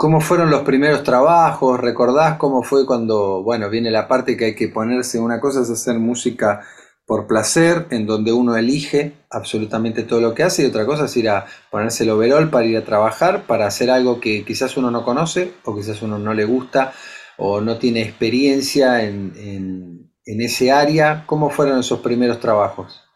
¿Cómo 0.00 0.20
fueron 0.20 0.52
los 0.52 0.60
primeros 0.60 1.02
trabajos? 1.02 1.80
¿Recordás 1.80 2.38
cómo 2.38 2.62
fue 2.62 2.86
cuando, 2.86 3.42
bueno, 3.42 3.68
viene 3.68 3.90
la 3.90 4.06
parte 4.06 4.36
que 4.36 4.44
hay 4.44 4.54
que 4.54 4.68
ponerse, 4.68 5.18
una 5.18 5.40
cosa 5.40 5.62
es 5.62 5.70
hacer 5.70 5.98
música 5.98 6.60
por 7.04 7.26
placer, 7.26 7.88
en 7.90 8.06
donde 8.06 8.32
uno 8.32 8.56
elige 8.56 9.14
absolutamente 9.28 10.04
todo 10.04 10.20
lo 10.20 10.34
que 10.36 10.44
hace, 10.44 10.62
y 10.62 10.66
otra 10.66 10.86
cosa 10.86 11.06
es 11.06 11.16
ir 11.16 11.28
a 11.28 11.46
ponerse 11.72 12.04
el 12.04 12.10
overall 12.10 12.48
para 12.48 12.66
ir 12.66 12.76
a 12.76 12.84
trabajar, 12.84 13.48
para 13.48 13.66
hacer 13.66 13.90
algo 13.90 14.20
que 14.20 14.44
quizás 14.44 14.76
uno 14.76 14.92
no 14.92 15.04
conoce, 15.04 15.54
o 15.64 15.74
quizás 15.74 16.00
uno 16.00 16.16
no 16.16 16.32
le 16.32 16.44
gusta, 16.44 16.92
o 17.36 17.60
no 17.60 17.78
tiene 17.78 18.02
experiencia 18.02 19.02
en, 19.02 19.32
en 19.36 20.40
ese 20.40 20.70
área. 20.70 21.24
¿Cómo 21.26 21.50
fueron 21.50 21.80
esos 21.80 21.98
primeros 21.98 22.38
trabajos? 22.38 23.07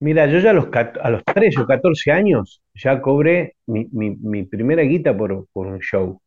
Mira, 0.00 0.26
yo 0.26 0.38
ya 0.38 0.50
a 0.50 0.52
los, 0.54 0.68
a 1.02 1.10
los 1.10 1.24
13 1.24 1.60
o 1.60 1.66
14 1.66 2.10
años 2.10 2.62
ya 2.74 3.00
cobré 3.02 3.56
mi, 3.66 4.44
primera 4.44 4.82
guita 4.82 5.16
por, 5.16 5.46
un 5.54 5.78
show. 5.80 6.20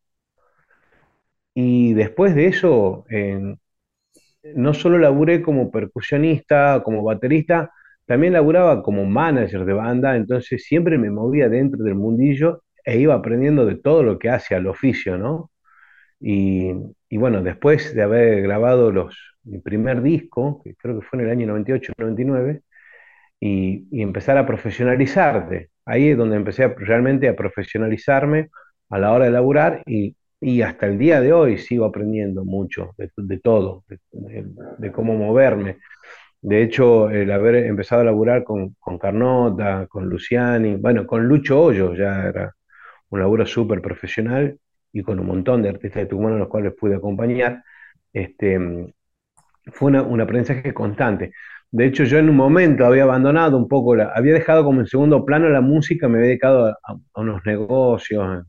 Y 1.54 1.94
después 1.94 2.34
de 2.34 2.46
eso, 2.46 3.04
no 4.54 4.74
solo 4.74 4.98
laburé 4.98 5.42
como 5.42 5.70
percusionista, 5.70 6.82
como 6.84 7.02
baterista, 7.02 7.70
también 8.06 8.34
laburaba 8.34 8.82
como 8.82 9.04
manager 9.04 9.64
de 9.64 9.72
banda, 9.72 10.16
entonces 10.16 10.64
siempre 10.64 10.98
me 10.98 11.10
movía 11.10 11.48
dentro 11.48 11.82
del 11.84 11.94
mundillo 11.94 12.62
e 12.84 12.98
iba 12.98 13.14
aprendiendo 13.14 13.64
de 13.66 13.76
todo 13.76 14.02
lo 14.02 14.18
que 14.18 14.28
hace 14.30 14.54
al 14.54 14.66
oficio, 14.66 15.16
¿no? 15.16 15.50
Y, 16.20 16.72
y 17.08 17.16
bueno, 17.18 17.42
después 17.42 17.94
de 17.94 18.02
haber 18.02 18.42
grabado 18.42 18.92
los, 18.92 19.16
mi 19.44 19.58
primer 19.60 20.02
disco, 20.02 20.60
que 20.64 20.74
creo 20.76 21.00
que 21.00 21.06
fue 21.06 21.18
en 21.20 21.26
el 21.26 21.32
año 21.32 21.46
98-99, 21.48 22.62
y, 23.40 24.02
empezar 24.02 24.38
a 24.38 24.46
profesionalizarte. 24.46 25.70
Ahí 25.84 26.10
es 26.10 26.16
donde 26.16 26.36
empecé 26.36 26.68
realmente 26.68 27.28
a 27.28 27.36
profesionalizarme 27.36 28.50
a 28.90 28.98
la 28.98 29.12
hora 29.12 29.26
de 29.26 29.30
laburar 29.32 29.82
y, 29.86 30.16
hasta 30.62 30.86
el 30.86 30.98
día 30.98 31.22
de 31.22 31.32
hoy 31.32 31.56
sigo 31.56 31.86
aprendiendo 31.86 32.44
mucho 32.44 32.94
de, 32.98 33.38
todo, 33.38 33.84
de, 34.12 34.92
cómo 34.92 35.14
moverme. 35.16 35.78
De 36.42 36.62
hecho, 36.62 37.08
el 37.08 37.30
haber 37.32 37.56
empezado 37.56 38.02
a 38.02 38.04
laburar 38.04 38.44
con, 38.44 38.76
con 38.78 38.98
Carnota, 38.98 39.86
con 39.88 40.06
Luciani, 40.06 40.76
bueno, 40.76 41.06
con 41.06 41.26
Lucho 41.26 41.62
Hoyo 41.62 41.94
ya 41.94 42.24
era 42.28 42.54
un 43.08 43.20
laburo 43.20 43.46
súper 43.46 43.80
profesional 43.80 44.58
y 44.92 45.02
con 45.02 45.18
un 45.18 45.26
montón 45.26 45.62
de 45.62 45.70
artistas 45.70 46.02
de 46.02 46.06
Tucumán 46.06 46.34
a 46.34 46.38
los 46.38 46.48
cuales 46.48 46.74
pude 46.78 46.96
acompañar, 46.96 47.62
este, 48.12 48.58
fue 49.72 50.00
un 50.00 50.20
aprendizaje 50.20 50.72
constante. 50.74 51.32
De 51.74 51.86
hecho, 51.86 52.04
yo 52.04 52.18
en 52.18 52.30
un 52.30 52.36
momento 52.36 52.84
había 52.86 53.02
abandonado 53.02 53.56
un 53.56 53.66
poco, 53.66 53.96
la, 53.96 54.12
había 54.14 54.32
dejado 54.34 54.64
como 54.64 54.80
en 54.80 54.86
segundo 54.86 55.24
plano 55.24 55.48
la 55.48 55.60
música, 55.60 56.08
me 56.08 56.18
había 56.18 56.28
dedicado 56.28 56.68
a, 56.68 57.20
unos 57.20 57.44
negocios 57.44 58.44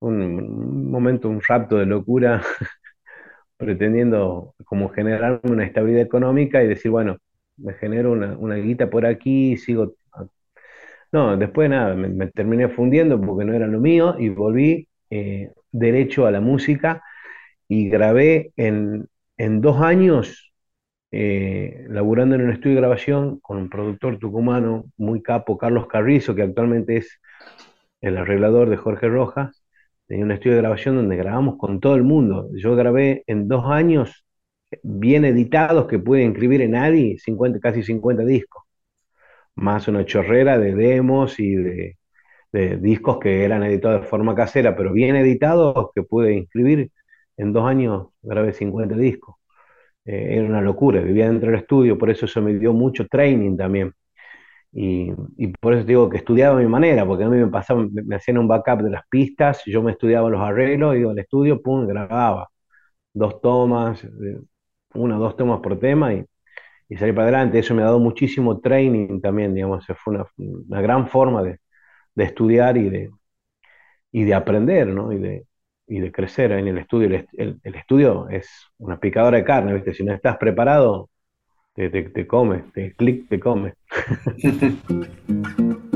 un, 0.00 0.90
momento, 0.90 1.28
un 1.28 1.42
rapto 1.46 1.76
de 1.76 1.84
locura, 1.86 2.42
pretendiendo 3.58 4.54
como 4.64 4.88
generarme 4.90 5.40
una 5.50 5.64
estabilidad 5.66 6.02
económica 6.02 6.62
y 6.62 6.68
decir, 6.68 6.90
bueno, 6.90 7.18
me 7.58 7.74
genero 7.74 8.12
una, 8.12 8.36
una 8.38 8.56
guita 8.56 8.88
por 8.90 9.06
aquí, 9.06 9.56
sigo... 9.58 9.94
No, 11.12 11.36
después 11.36 11.68
nada, 11.70 11.94
me, 11.94 12.28
terminé 12.28 12.68
fundiendo 12.68 13.20
porque 13.20 13.44
no 13.44 13.52
era 13.54 13.66
lo 13.66 13.80
mío 13.80 14.16
y 14.18 14.30
volví 14.30 14.88
eh, 15.10 15.52
derecho 15.72 16.26
a 16.26 16.30
la 16.30 16.40
música 16.40 17.02
y 17.68 17.88
grabé 17.90 18.52
en, 18.56 19.06
en 19.36 19.60
dos 19.60 19.80
años, 19.82 20.47
eh, 21.10 21.86
laburando 21.88 22.34
en 22.34 22.42
un 22.42 22.50
estudio 22.50 22.76
de 22.76 22.80
grabación 22.82 23.40
con 23.40 23.58
un 23.58 23.70
productor 23.70 24.18
tucumano 24.18 24.84
muy 24.96 25.22
capo, 25.22 25.56
Carlos 25.58 25.86
Carrizo, 25.86 26.34
que 26.34 26.42
actualmente 26.42 26.98
es 26.98 27.20
el 28.00 28.16
arreglador 28.18 28.68
de 28.70 28.76
Jorge 28.76 29.08
Rojas, 29.08 29.64
tenía 30.06 30.24
un 30.24 30.32
estudio 30.32 30.56
de 30.56 30.62
grabación 30.62 30.96
donde 30.96 31.16
grabamos 31.16 31.56
con 31.58 31.80
todo 31.80 31.94
el 31.94 32.04
mundo. 32.04 32.48
Yo 32.54 32.76
grabé 32.76 33.24
en 33.26 33.48
dos 33.48 33.64
años, 33.66 34.24
bien 34.82 35.24
editados, 35.24 35.86
que 35.86 35.98
pude 35.98 36.22
inscribir 36.24 36.62
en 36.62 36.76
ADI, 36.76 37.18
50, 37.18 37.60
casi 37.60 37.82
50 37.82 38.24
discos, 38.24 38.64
más 39.54 39.88
una 39.88 40.04
chorrera 40.06 40.58
de 40.58 40.74
demos 40.74 41.40
y 41.40 41.54
de, 41.56 41.96
discos 42.80 43.18
que 43.20 43.44
eran 43.44 43.62
editados 43.62 44.02
de 44.02 44.06
forma 44.08 44.34
casera, 44.34 44.76
pero 44.76 44.92
bien 44.92 45.16
editados, 45.16 45.90
que 45.94 46.02
pude 46.02 46.34
inscribir. 46.34 46.90
En 47.36 47.52
dos 47.52 47.64
años 47.66 48.08
grabé 48.22 48.52
50 48.52 48.96
discos. 48.96 49.36
Eh, 50.08 50.36
era 50.38 50.46
una 50.48 50.62
locura, 50.62 51.00
vivía 51.02 51.26
dentro 51.28 51.50
del 51.50 51.60
estudio, 51.60 51.98
por 51.98 52.10
eso 52.10 52.26
eso 52.26 52.40
me 52.42 52.54
dio 52.54 52.72
mucho 52.72 53.06
training 53.06 53.56
también. 53.58 53.92
Y, 54.72 55.12
por 55.60 55.74
eso 55.74 55.84
digo 55.84 56.08
que 56.10 56.18
estudiaba 56.18 56.58
a 56.58 56.60
mi 56.62 56.68
manera, 56.68 57.06
porque 57.06 57.24
a 57.24 57.28
mí 57.28 57.36
me 57.38 57.48
pasaban, 57.48 57.90
me, 57.92 58.16
hacían 58.16 58.38
un 58.38 58.48
backup 58.48 58.82
de 58.82 58.90
las 58.90 59.06
pistas, 59.08 59.62
yo 59.66 59.82
me 59.82 59.92
estudiaba 59.92 60.30
los 60.30 60.40
arreglos, 60.40 60.96
iba 60.96 61.10
al 61.12 61.18
estudio, 61.18 61.62
pum, 61.62 61.86
grababa. 61.86 62.48
Dos 63.14 63.40
tomas, 63.40 64.04
eh, 64.04 64.40
una 64.94 65.18
o 65.18 65.20
dos 65.20 65.36
tomas 65.36 65.60
por 65.60 65.78
tema 65.80 66.14
y, 66.14 66.24
y 66.88 66.96
salí 66.96 67.12
para 67.12 67.24
adelante. 67.28 67.58
Eso 67.60 67.74
me 67.74 67.82
ha 67.82 67.86
dado 67.86 68.00
muchísimo 68.00 68.60
training 68.60 69.20
también, 69.20 69.54
digamos, 69.54 69.86
fue 70.04 70.14
una, 70.16 70.26
una 70.36 70.80
gran 70.82 71.08
forma 71.08 71.42
de, 71.42 71.60
de, 72.14 72.24
estudiar 72.24 72.76
y 72.78 72.90
de, 72.90 73.10
y 74.12 74.24
de 74.24 74.34
aprender, 74.34 74.88
¿no? 74.88 75.12
Y 75.12 75.18
de, 75.18 75.47
y 75.88 76.00
de 76.00 76.12
crecer 76.12 76.52
en 76.52 76.68
el 76.68 76.78
estudio. 76.78 77.24
El, 77.32 77.60
el, 77.62 77.74
estudio 77.74 78.28
es 78.28 78.48
una 78.78 79.00
picadora 79.00 79.38
de 79.38 79.44
carne, 79.44 79.74
¿viste? 79.74 79.94
Si 79.94 80.04
no 80.04 80.12
estás 80.12 80.36
preparado, 80.36 81.10
te, 81.74 81.90
te, 81.90 82.02
te 82.02 82.26
come, 82.26 82.64
te 82.74 82.94
clic, 82.94 83.28
te 83.28 83.40
come. 83.40 83.74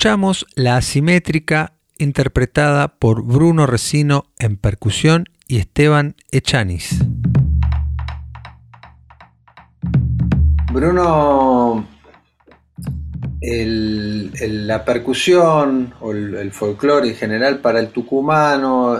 Escuchamos 0.00 0.46
la 0.54 0.78
asimétrica 0.78 1.74
interpretada 1.98 2.88
por 2.88 3.22
Bruno 3.22 3.66
Resino 3.66 4.32
en 4.38 4.56
percusión 4.56 5.26
y 5.46 5.58
Esteban 5.58 6.16
Echanis. 6.32 7.00
Bruno, 10.72 11.86
la 13.42 14.84
percusión 14.86 15.92
o 16.00 16.12
el, 16.12 16.50
folclore 16.50 17.08
en 17.08 17.16
general 17.16 17.58
para 17.58 17.78
el 17.78 17.88
tucumano, 17.88 18.98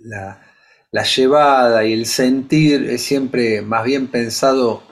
la, 0.00 1.04
llevada 1.04 1.86
y 1.86 1.94
el 1.94 2.04
sentir 2.04 2.84
es 2.90 3.00
siempre 3.00 3.62
más 3.62 3.82
bien 3.82 4.08
pensado 4.08 4.82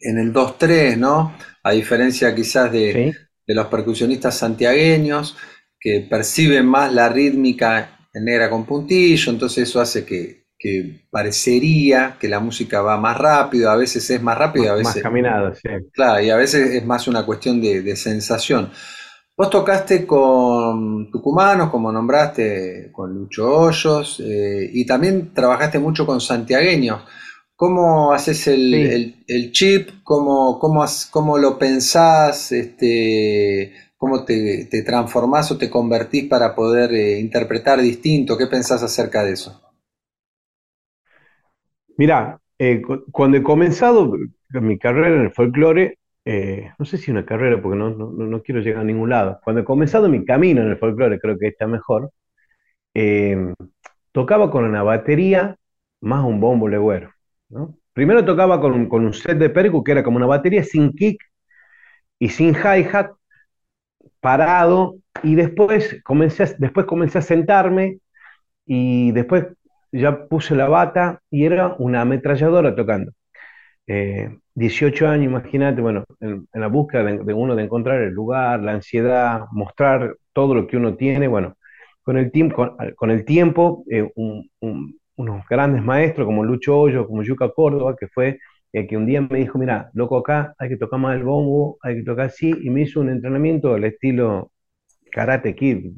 en 0.00 0.16
el 0.16 0.32
2-3, 0.32 0.96
¿no? 0.96 1.36
A 1.62 1.72
diferencia 1.72 2.34
quizás 2.34 2.72
de, 2.72 3.14
de 3.46 3.54
los 3.54 3.66
percusionistas 3.66 4.36
santiagueños, 4.36 5.36
que 5.78 6.06
perciben 6.08 6.66
más 6.66 6.92
la 6.92 7.08
rítmica 7.08 8.08
en 8.12 8.24
negra 8.24 8.50
con 8.50 8.66
puntillo, 8.66 9.32
entonces 9.32 9.68
eso 9.68 9.80
hace 9.80 10.04
que, 10.04 10.40
que 10.60 11.06
parecería 11.10 12.18
que 12.20 12.28
la 12.28 12.38
música 12.38 12.82
va 12.82 12.98
más 12.98 13.16
rápido, 13.16 13.70
a 13.70 13.76
veces 13.76 14.08
es 14.10 14.22
más 14.22 14.36
rápido, 14.36 14.70
a 14.70 14.74
veces... 14.76 14.96
Más 14.96 15.02
caminado, 15.02 15.54
sí. 15.54 15.68
Claro, 15.90 16.22
y 16.22 16.28
a 16.28 16.36
veces 16.36 16.74
es 16.74 16.84
más 16.84 17.08
una 17.08 17.24
cuestión 17.24 17.62
de, 17.62 17.96
sensación. 17.96 18.70
Vos 19.34 19.48
tocaste 19.48 20.06
con 20.06 21.10
tucumanos, 21.10 21.70
como 21.70 21.90
nombraste, 21.90 22.90
con 22.92 23.14
Lucho 23.14 23.50
Hoyos, 23.50 24.20
eh, 24.22 24.68
y 24.70 24.84
también 24.84 25.32
trabajaste 25.32 25.78
mucho 25.78 26.04
con 26.04 26.20
santiagueños. 26.20 27.04
¿Cómo 27.60 28.14
haces 28.14 28.46
el, 28.46 29.52
chip? 29.52 29.90
¿Cómo, 30.02 30.58
cómo, 30.58 31.36
lo 31.36 31.58
pensás? 31.58 32.52
Este, 32.52 33.74
¿Cómo 33.98 34.24
te, 34.24 34.66
transformás 34.82 35.52
o 35.52 35.58
te 35.58 35.68
convertís 35.68 36.24
para 36.24 36.54
poder 36.54 36.90
eh, 36.94 37.20
interpretar 37.20 37.78
distinto? 37.82 38.38
¿Qué 38.38 38.46
pensás 38.46 38.82
acerca 38.82 39.22
de 39.24 39.32
eso? 39.32 39.60
Mira, 41.98 42.40
eh, 42.58 42.80
cuando 43.12 43.36
he 43.36 43.42
comenzado 43.42 44.10
mi 44.48 44.78
carrera 44.78 45.16
en 45.16 45.20
el 45.24 45.30
folclore, 45.30 45.98
eh, 46.24 46.70
no 46.78 46.86
sé 46.86 46.96
si 46.96 47.10
una 47.10 47.26
carrera 47.26 47.60
porque 47.60 47.76
no, 47.76 48.42
quiero 48.42 48.62
llegar 48.62 48.80
a 48.80 48.84
ningún 48.84 49.10
lado, 49.10 49.38
cuando 49.44 49.60
he 49.60 49.64
comenzado 49.66 50.08
mi 50.08 50.24
camino 50.24 50.62
en 50.62 50.68
el 50.68 50.78
folclore, 50.78 51.20
creo 51.20 51.36
que 51.38 51.48
está 51.48 51.66
mejor, 51.66 52.10
tocaba 54.12 54.50
con 54.50 54.64
una 54.64 54.82
batería 54.82 55.58
más 56.00 56.24
un 56.24 56.40
bombo 56.40 56.66
legüero. 56.66 57.10
Primero 57.92 58.24
tocaba 58.24 58.60
con, 58.60 58.88
un 58.90 59.12
set 59.12 59.38
de 59.38 59.50
percu 59.50 59.82
que 59.82 59.92
era 59.92 60.02
como 60.02 60.16
una 60.16 60.26
batería 60.26 60.64
sin 60.64 60.92
kick 60.92 61.22
y 62.18 62.28
sin 62.28 62.54
hi-hat, 62.54 63.12
parado, 64.20 64.96
y 65.22 65.34
después 65.34 66.00
comencé, 66.04 66.54
después 66.58 66.86
comencé 66.86 67.18
a 67.18 67.22
sentarme 67.22 67.98
y 68.66 69.12
después 69.12 69.46
ya 69.92 70.26
puse 70.28 70.54
la 70.54 70.68
bata 70.68 71.20
y 71.30 71.44
era 71.44 71.74
una 71.78 72.02
ametralladora 72.02 72.74
tocando. 72.74 73.12
18 74.54 75.04
eh, 75.04 75.08
años, 75.08 75.24
imagínate, 75.26 75.80
bueno, 75.80 76.04
en, 76.20 76.46
la 76.52 76.68
búsqueda 76.68 77.02
de, 77.04 77.34
uno 77.34 77.56
de 77.56 77.64
encontrar 77.64 78.00
el 78.02 78.12
lugar, 78.12 78.60
la 78.62 78.72
ansiedad, 78.72 79.46
mostrar 79.50 80.16
todo 80.32 80.54
lo 80.54 80.66
que 80.66 80.76
uno 80.76 80.94
tiene, 80.94 81.26
bueno, 81.26 81.56
con 82.02 82.16
el, 82.16 82.30
tiempo, 82.30 82.76
con, 82.96 83.10
el 83.10 83.24
tiempo, 83.24 83.84
eh, 83.90 84.08
unos 85.20 85.44
grandes 85.48 85.82
maestros 85.82 86.26
como 86.26 86.44
Lucho 86.44 86.78
Hoyo, 86.78 87.06
como 87.06 87.22
Yuca 87.22 87.50
Córdoba, 87.50 87.96
que 87.98 88.08
fue 88.08 88.38
el 88.72 88.86
que 88.86 88.96
un 88.96 89.06
día 89.06 89.20
me 89.20 89.38
dijo, 89.38 89.58
mira, 89.58 89.90
loco 89.94 90.18
acá, 90.18 90.54
hay 90.58 90.68
que 90.68 90.76
tocar 90.76 91.00
más 91.00 91.16
el 91.16 91.24
bombo, 91.24 91.78
hay 91.82 91.96
que 91.96 92.02
tocar 92.04 92.26
así, 92.26 92.54
y 92.62 92.70
me 92.70 92.82
hizo 92.82 93.00
un 93.00 93.10
entrenamiento 93.10 93.74
del 93.74 93.84
estilo 93.84 94.52
Karate 95.10 95.54
Kid. 95.54 95.92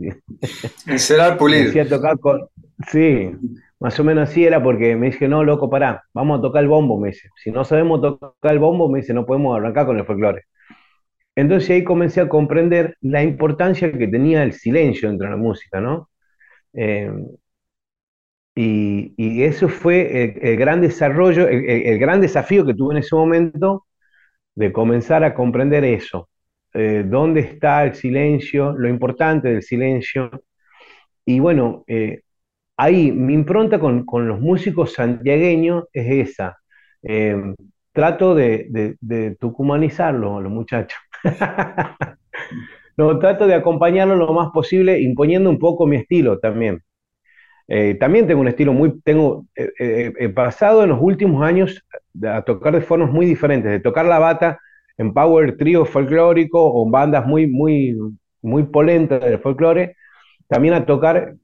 Será 0.96 1.36
pulir. 1.38 1.72
tocar 1.88 2.18
con, 2.18 2.40
sí, 2.88 3.30
más 3.78 3.98
o 4.00 4.04
menos 4.04 4.30
así 4.30 4.44
era 4.44 4.62
porque 4.62 4.96
me 4.96 5.06
dije, 5.06 5.28
no, 5.28 5.44
loco, 5.44 5.68
pará, 5.68 6.02
vamos 6.14 6.38
a 6.38 6.42
tocar 6.42 6.62
el 6.62 6.68
bombo, 6.68 6.98
me 6.98 7.08
dice. 7.08 7.28
Si 7.36 7.50
no 7.50 7.64
sabemos 7.64 8.00
tocar 8.00 8.52
el 8.52 8.58
bombo, 8.58 8.88
me 8.88 9.00
dice, 9.00 9.12
no 9.12 9.26
podemos 9.26 9.56
arrancar 9.56 9.86
con 9.86 9.98
el 9.98 10.06
folclore. 10.06 10.44
Entonces 11.34 11.70
ahí 11.70 11.84
comencé 11.84 12.20
a 12.20 12.28
comprender 12.28 12.96
la 13.00 13.22
importancia 13.22 13.90
que 13.92 14.08
tenía 14.08 14.42
el 14.42 14.52
silencio 14.52 15.08
dentro 15.08 15.26
de 15.26 15.30
la 15.30 15.36
música, 15.36 15.80
¿no? 15.80 16.10
Eh, 16.74 17.10
y, 18.54 19.42
eso 19.42 19.68
fue 19.68 20.36
el, 20.42 20.56
gran 20.56 20.80
desarrollo, 20.80 21.48
el, 21.48 21.98
gran 21.98 22.20
desafío 22.20 22.64
que 22.66 22.74
tuve 22.74 22.94
en 22.94 22.98
ese 22.98 23.14
momento 23.14 23.86
de 24.54 24.72
comenzar 24.72 25.24
a 25.24 25.34
comprender 25.34 25.84
eso. 25.84 26.28
Eh, 26.74 27.04
dónde 27.06 27.40
está 27.40 27.84
el 27.84 27.94
silencio, 27.94 28.72
lo 28.72 28.88
importante 28.88 29.48
del 29.48 29.62
silencio. 29.62 30.30
Y 31.24 31.40
bueno, 31.40 31.84
eh, 31.86 32.22
ahí 32.76 33.12
mi 33.12 33.34
impronta 33.34 33.78
con, 33.78 34.04
los 34.28 34.40
músicos 34.40 34.94
santiagueños 34.94 35.84
es 35.92 36.30
esa. 36.30 36.58
Eh, 37.02 37.36
trato 37.92 38.34
de, 38.34 38.96
de, 39.00 39.36
a 39.98 40.12
los 40.12 40.50
muchachos. 40.50 40.98
no, 42.96 43.18
trato 43.18 43.46
de 43.46 43.54
acompañarlo 43.54 44.16
lo 44.16 44.32
más 44.32 44.50
posible, 44.52 45.00
imponiendo 45.00 45.50
un 45.50 45.58
poco 45.58 45.86
mi 45.86 45.96
estilo 45.96 46.38
también. 46.38 46.82
Eh, 47.68 47.94
también 47.94 48.26
tengo 48.26 48.40
un 48.40 48.48
estilo 48.48 48.72
muy, 48.72 49.00
tengo, 49.00 49.46
eh, 49.54 50.12
he 50.18 50.28
pasado 50.28 50.82
en 50.82 50.90
los 50.90 50.98
últimos 51.00 51.42
años 51.42 51.84
a 52.26 52.42
tocar 52.42 52.74
de 52.74 52.80
formas 52.80 53.10
muy 53.10 53.26
diferentes, 53.26 53.70
de 53.70 53.80
tocar 53.80 54.04
la 54.06 54.18
bata 54.18 54.58
en 54.98 55.12
power 55.12 55.56
trío 55.56 55.84
folclórico 55.84 56.60
o 56.60 56.88
bandas 56.88 57.26
muy, 57.26 57.46
muy, 57.46 57.96
muy 58.42 58.64
polentas 58.64 59.20
del 59.20 59.38
folclore, 59.38 59.96
también 60.48 60.74
a 60.74 60.84
tocar 60.84 61.34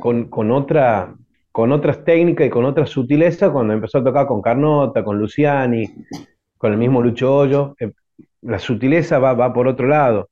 con, 0.00 0.50
otra, 0.50 1.14
con 1.52 1.72
otras 1.72 2.04
técnicas 2.04 2.46
y 2.46 2.50
con 2.50 2.64
otra 2.64 2.86
sutileza 2.86 3.50
cuando 3.50 3.72
empezó 3.72 3.98
a 3.98 4.04
tocar 4.04 4.26
con 4.26 4.42
Carnota, 4.42 5.04
con 5.04 5.18
Luciani, 5.18 5.88
con 6.58 6.72
el 6.72 6.78
mismo 6.78 7.00
Lucho 7.00 7.34
Hoyo. 7.34 7.74
Eh, 7.80 7.92
la 8.42 8.58
sutileza 8.58 9.18
va, 9.18 9.32
va 9.34 9.52
por 9.52 9.68
otro 9.68 9.86
lado. 9.86 10.28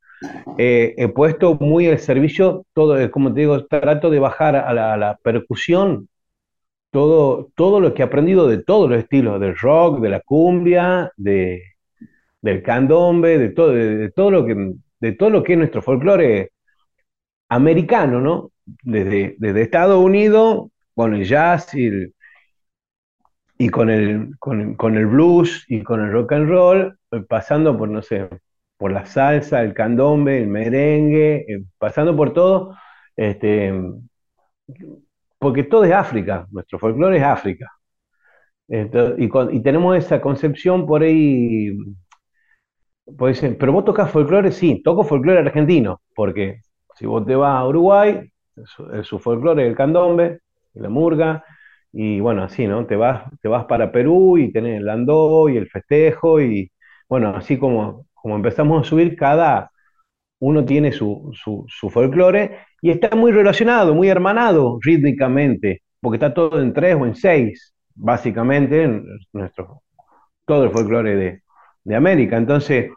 Eh, 0.59 0.95
he 0.97 1.09
puesto 1.09 1.55
muy 1.55 1.89
al 1.89 1.99
servicio 1.99 2.65
todo, 2.75 2.99
eh, 3.01 3.11
como 3.11 3.33
te 3.33 3.41
digo, 3.41 3.67
trato 3.67 4.11
de 4.11 4.19
bajar 4.19 4.57
a 4.57 4.73
la, 4.73 5.19
percusión 5.23 6.09
todo, 6.91 7.51
todo 7.55 7.81
lo 7.81 7.95
que 7.95 8.03
he 8.03 8.05
aprendido 8.05 8.47
de 8.49 8.63
todos 8.63 8.91
los 8.91 8.99
estilos, 8.99 9.41
del 9.41 9.57
rock, 9.57 10.01
de 10.01 10.11
la 10.11 10.21
cumbia, 10.21 11.11
de, 11.17 11.63
del 12.41 12.63
candombe, 12.63 13.39
de 13.39 13.51
todo, 13.51 13.73
de, 13.73 14.11
todo 14.13 14.31
lo 14.31 14.47
que, 14.47 14.75
de 15.01 15.13
todo 15.13 15.31
lo 15.31 15.43
que 15.43 15.53
es 15.53 15.59
nuestro 15.59 15.83
folclore 15.83 16.51
americano, 17.49 18.21
¿no? 18.21 18.53
desde, 18.83 19.63
Estados 19.63 20.03
Unidos, 20.03 20.69
con 20.95 21.15
el 21.15 21.25
jazz 21.25 21.75
y, 21.75 21.91
y 23.59 23.69
con, 23.69 23.91
el, 23.91 24.37
con, 24.39 24.97
el 24.97 25.07
blues 25.07 25.65
y 25.69 25.83
con 25.83 26.01
el 26.01 26.13
rock 26.13 26.33
and 26.33 26.49
roll, 26.49 26.99
eh, 27.11 27.21
pasando 27.29 27.77
por, 27.77 27.89
no 27.89 28.03
sé, 28.03 28.29
por 28.83 28.93
la 28.93 29.07
salsa, 29.07 29.63
el 29.63 29.75
candombe, 29.75 30.39
el 30.39 30.49
merengue, 30.49 31.45
eh, 31.49 31.65
pasando 31.79 32.17
por 32.17 32.33
todo, 32.33 32.77
este, 33.15 33.73
porque 35.39 35.63
todo 35.63 35.85
es 35.85 35.93
África, 35.93 36.49
nuestro 36.51 36.81
folclore 36.81 37.19
es 37.19 37.23
África. 37.23 37.71
y, 38.69 39.57
y, 39.57 39.63
tenemos 39.63 39.97
esa 39.97 40.21
concepción 40.21 40.85
por 40.87 41.03
ahí, 41.03 41.71
puede 43.17 43.35
ser, 43.35 43.57
pero 43.57 43.73
vos 43.73 43.85
tocas 43.85 44.11
folclore, 44.11 44.51
sí, 44.51 44.83
toco 44.83 45.05
folclore 45.05 45.39
argentino, 45.39 46.01
porque 46.15 46.63
si 46.97 47.07
vos 47.07 47.25
te 47.25 47.37
vas 47.37 47.61
a 47.61 47.69
Uruguay, 47.69 48.33
su 49.05 49.19
folclore, 49.21 49.65
el 49.65 49.77
candombe, 49.77 50.41
la 50.75 50.89
murga, 50.89 51.45
y 51.93 52.19
bueno, 52.19 52.43
así, 52.43 52.67
¿no? 52.67 52.85
Te 52.87 52.97
vas, 52.97 53.31
te 53.41 53.49
vas 53.49 53.67
para 53.67 53.93
Perú 53.93 54.39
y 54.39 54.51
tenés 54.53 54.79
el 54.79 54.87
landó 54.87 55.49
y 55.49 55.57
el 55.57 55.69
festejo, 55.69 56.41
y 56.41 56.72
bueno, 57.13 57.37
así 57.37 57.59
como, 57.59 58.07
como 58.15 58.37
empezamos 58.37 58.81
a 58.81 58.89
subir, 58.89 59.17
cada 59.17 59.71
uno 60.39 60.65
tiene 60.65 60.93
su, 60.93 61.31
su, 61.35 61.91
folclore 61.91 62.61
y 62.81 62.89
está 62.89 63.15
muy 63.15 63.33
relacionado, 63.33 63.95
muy 63.95 64.09
hermanado 64.09 64.79
rítmicamente, 64.81 65.83
porque 66.01 66.17
está 66.17 66.33
todo 66.33 66.63
en 66.63 66.73
tres 66.73 66.97
o 66.97 67.05
en 67.05 67.15
seis, 67.15 67.75
básicamente, 67.95 68.85
en 68.85 69.05
nuestro, 69.35 69.83
todo 70.47 70.65
el 70.65 70.71
folclore 70.71 71.15
de, 71.15 71.43
de 71.85 71.95
América. 71.95 72.39
Entonces, 72.39 72.91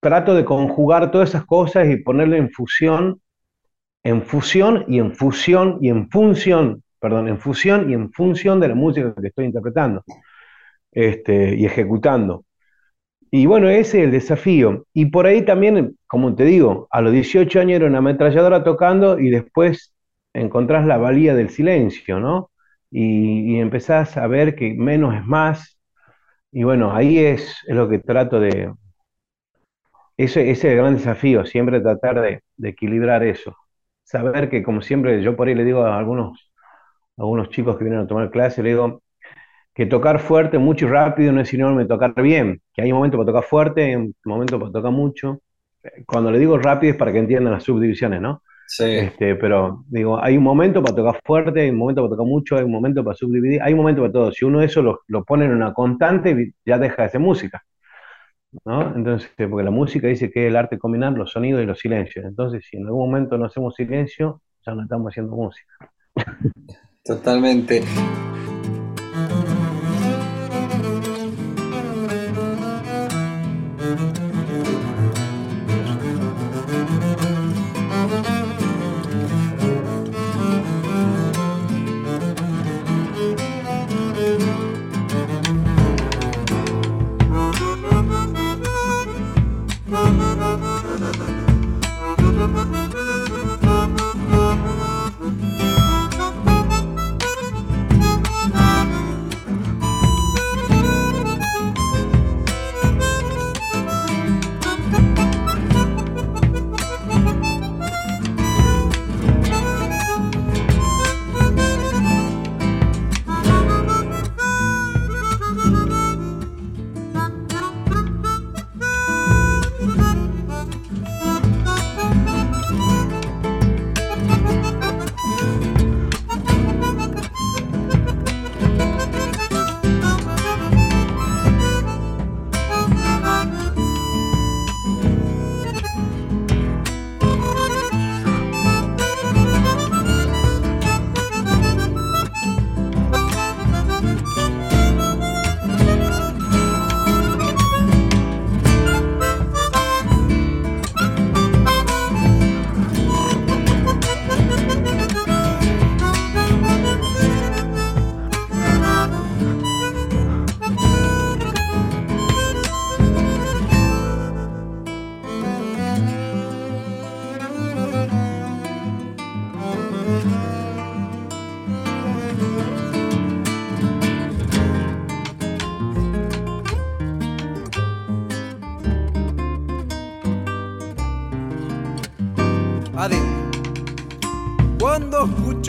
trato 0.00 0.34
de 0.34 0.46
conjugar 0.46 1.10
todas 1.10 1.28
esas 1.28 1.44
cosas 1.44 1.90
y 1.90 1.96
ponerle 1.98 2.38
en 2.38 2.50
fusión 2.50 3.20
en 4.02 4.22
fusión 4.22 4.86
y 4.88 4.98
en 4.98 5.14
fusión 5.14 5.76
y 5.82 5.90
en 5.90 6.08
función, 6.08 6.82
perdón, 6.98 7.28
en 7.28 7.38
fusión 7.38 7.90
y 7.90 7.92
en 7.92 8.10
función 8.12 8.60
de 8.60 8.68
la 8.68 8.74
música 8.74 9.14
que 9.20 9.26
estoy 9.28 9.44
interpretando 9.44 10.04
este, 10.90 11.54
y 11.54 11.66
ejecutando. 11.66 12.45
Y 13.30 13.46
bueno, 13.46 13.68
ese 13.68 13.98
es 13.98 14.04
el 14.04 14.10
desafío. 14.12 14.86
Y 14.92 15.06
por 15.06 15.26
ahí 15.26 15.42
también, 15.44 15.96
como 16.06 16.34
te 16.34 16.44
digo, 16.44 16.88
a 16.90 17.00
los 17.00 17.12
18 17.12 17.60
años 17.60 17.76
era 17.76 17.86
una 17.86 17.98
ametralladora 17.98 18.64
tocando 18.64 19.18
y 19.18 19.30
después 19.30 19.94
encontrás 20.32 20.86
la 20.86 20.96
valía 20.98 21.34
del 21.34 21.50
silencio, 21.50 22.20
¿no? 22.20 22.50
Y, 22.90 23.58
empezás 23.58 24.16
a 24.16 24.26
ver 24.26 24.54
que 24.54 24.74
menos 24.74 25.14
es 25.14 25.24
más. 25.26 25.78
Y 26.52 26.64
bueno, 26.64 26.94
ahí 26.94 27.18
es, 27.18 27.56
lo 27.68 27.88
que 27.88 27.98
trato 27.98 28.40
de... 28.40 28.72
Ese, 30.16 30.50
ese 30.50 30.52
es 30.52 30.64
el 30.64 30.76
gran 30.76 30.94
desafío, 30.94 31.44
siempre 31.44 31.80
tratar 31.80 32.20
de 32.20 32.68
equilibrar 32.68 33.22
eso 33.22 33.56
saber 34.06 34.48
que, 34.50 34.62
como 34.62 34.82
siempre, 34.82 35.22
yo 35.22 35.36
por 35.36 35.48
ahí 35.48 35.54
le 35.54 35.64
digo 35.64 35.82
a 35.84 35.98
algunos, 35.98 36.52
algunos 37.16 37.50
chicos 37.50 37.76
que 37.76 37.84
vienen 37.84 38.02
a 38.02 38.06
tomar 38.06 38.30
clase, 38.30 38.62
le 38.62 38.70
digo 38.70 39.02
que 39.76 39.84
tocar 39.84 40.18
fuerte, 40.20 40.56
mucho 40.56 40.86
y 40.86 40.88
rápido 40.88 41.32
no 41.32 41.42
es 41.42 41.50
sinónimo 41.50 41.80
de 41.80 41.86
tocar 41.86 42.14
bien, 42.22 42.62
que 42.72 42.80
hay 42.80 42.90
un 42.90 42.96
momento 42.96 43.18
para 43.18 43.26
tocar 43.26 43.44
fuerte, 43.44 43.84
hay 43.84 43.94
un 43.94 44.14
momento 44.24 44.58
para 44.58 44.72
tocar 44.72 44.90
mucho. 44.90 45.42
Cuando 46.06 46.30
le 46.30 46.38
digo 46.38 46.56
rápido 46.56 46.92
es 46.92 46.98
para 46.98 47.12
que 47.12 47.18
entiendan 47.18 47.52
las 47.52 47.64
subdivisiones, 47.64 48.22
¿no? 48.22 48.42
Sí. 48.66 48.84
Este, 48.84 49.36
pero 49.36 49.84
digo, 49.88 50.18
hay 50.18 50.38
un 50.38 50.44
momento 50.44 50.82
para 50.82 50.96
tocar 50.96 51.20
fuerte, 51.22 51.60
hay 51.60 51.70
un 51.70 51.76
momento 51.76 52.00
para 52.00 52.10
tocar 52.12 52.26
mucho, 52.26 52.56
hay 52.56 52.64
un 52.64 52.72
momento 52.72 53.04
para 53.04 53.14
subdividir, 53.14 53.60
hay 53.62 53.74
un 53.74 53.80
momento 53.80 54.00
para 54.00 54.12
todo. 54.12 54.32
Si 54.32 54.46
uno 54.46 54.62
eso 54.62 54.80
lo, 54.80 55.02
lo 55.08 55.24
pone 55.24 55.44
en 55.44 55.52
una 55.52 55.74
constante, 55.74 56.54
ya 56.64 56.78
deja 56.78 57.02
de 57.02 57.08
ser 57.10 57.20
música. 57.20 57.62
¿no? 58.64 58.96
Entonces, 58.96 59.30
porque 59.36 59.62
la 59.62 59.70
música 59.70 60.08
dice 60.08 60.30
que 60.30 60.46
es 60.46 60.48
el 60.48 60.56
arte 60.56 60.78
combinar 60.78 61.12
los 61.12 61.32
sonidos 61.32 61.62
y 61.62 61.66
los 61.66 61.78
silencios. 61.78 62.24
Entonces, 62.24 62.64
si 62.66 62.78
en 62.78 62.86
algún 62.86 63.10
momento 63.10 63.36
no 63.36 63.44
hacemos 63.44 63.74
silencio, 63.74 64.40
ya 64.66 64.74
no 64.74 64.84
estamos 64.84 65.12
haciendo 65.12 65.36
música. 65.36 65.92
Totalmente. 67.04 67.82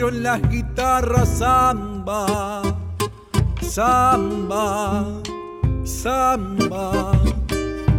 En 0.00 0.22
las 0.22 0.40
guitarras 0.48 1.28
samba, 1.38 2.62
samba, 3.60 5.04
samba, 5.82 7.12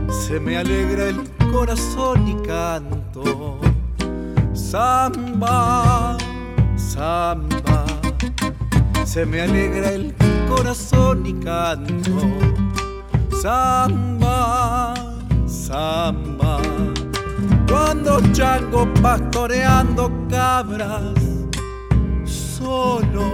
se 0.10 0.40
me 0.40 0.58
alegra 0.58 1.10
el 1.10 1.30
corazón 1.52 2.26
y 2.26 2.36
canto. 2.48 3.60
Samba, 4.54 6.18
samba, 6.78 7.86
se 9.04 9.26
me 9.26 9.42
alegra 9.42 9.92
el 9.92 10.16
corazón 10.48 11.26
y 11.26 11.34
canto. 11.34 12.14
Samba, 13.42 14.94
samba 15.46 16.62
cuando 17.70 18.20
chango 18.34 18.88
pastoreando 19.02 20.12
cabras, 20.30 21.14
solo 22.60 23.32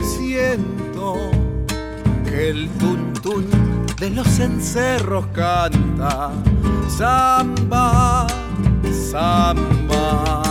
siento 0.00 1.16
que 2.24 2.50
el 2.50 2.68
tuntún 2.78 3.46
de 3.98 4.10
los 4.10 4.38
encerros 4.38 5.26
canta 5.28 6.30
samba, 6.88 8.26
samba. 9.10 10.48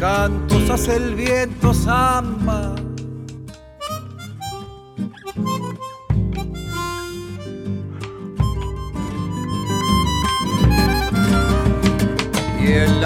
cantos 0.00 0.70
hace 0.70 0.96
el 0.96 1.14
viento 1.14 1.74
samba. 1.74 2.79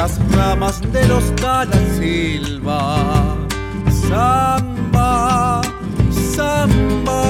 Las 0.05 0.37
ramas 0.37 0.93
de 0.93 1.09
los 1.09 1.35
talas 1.37 1.97
silva, 1.97 3.39
samba, 4.07 5.63
samba. 6.37 7.23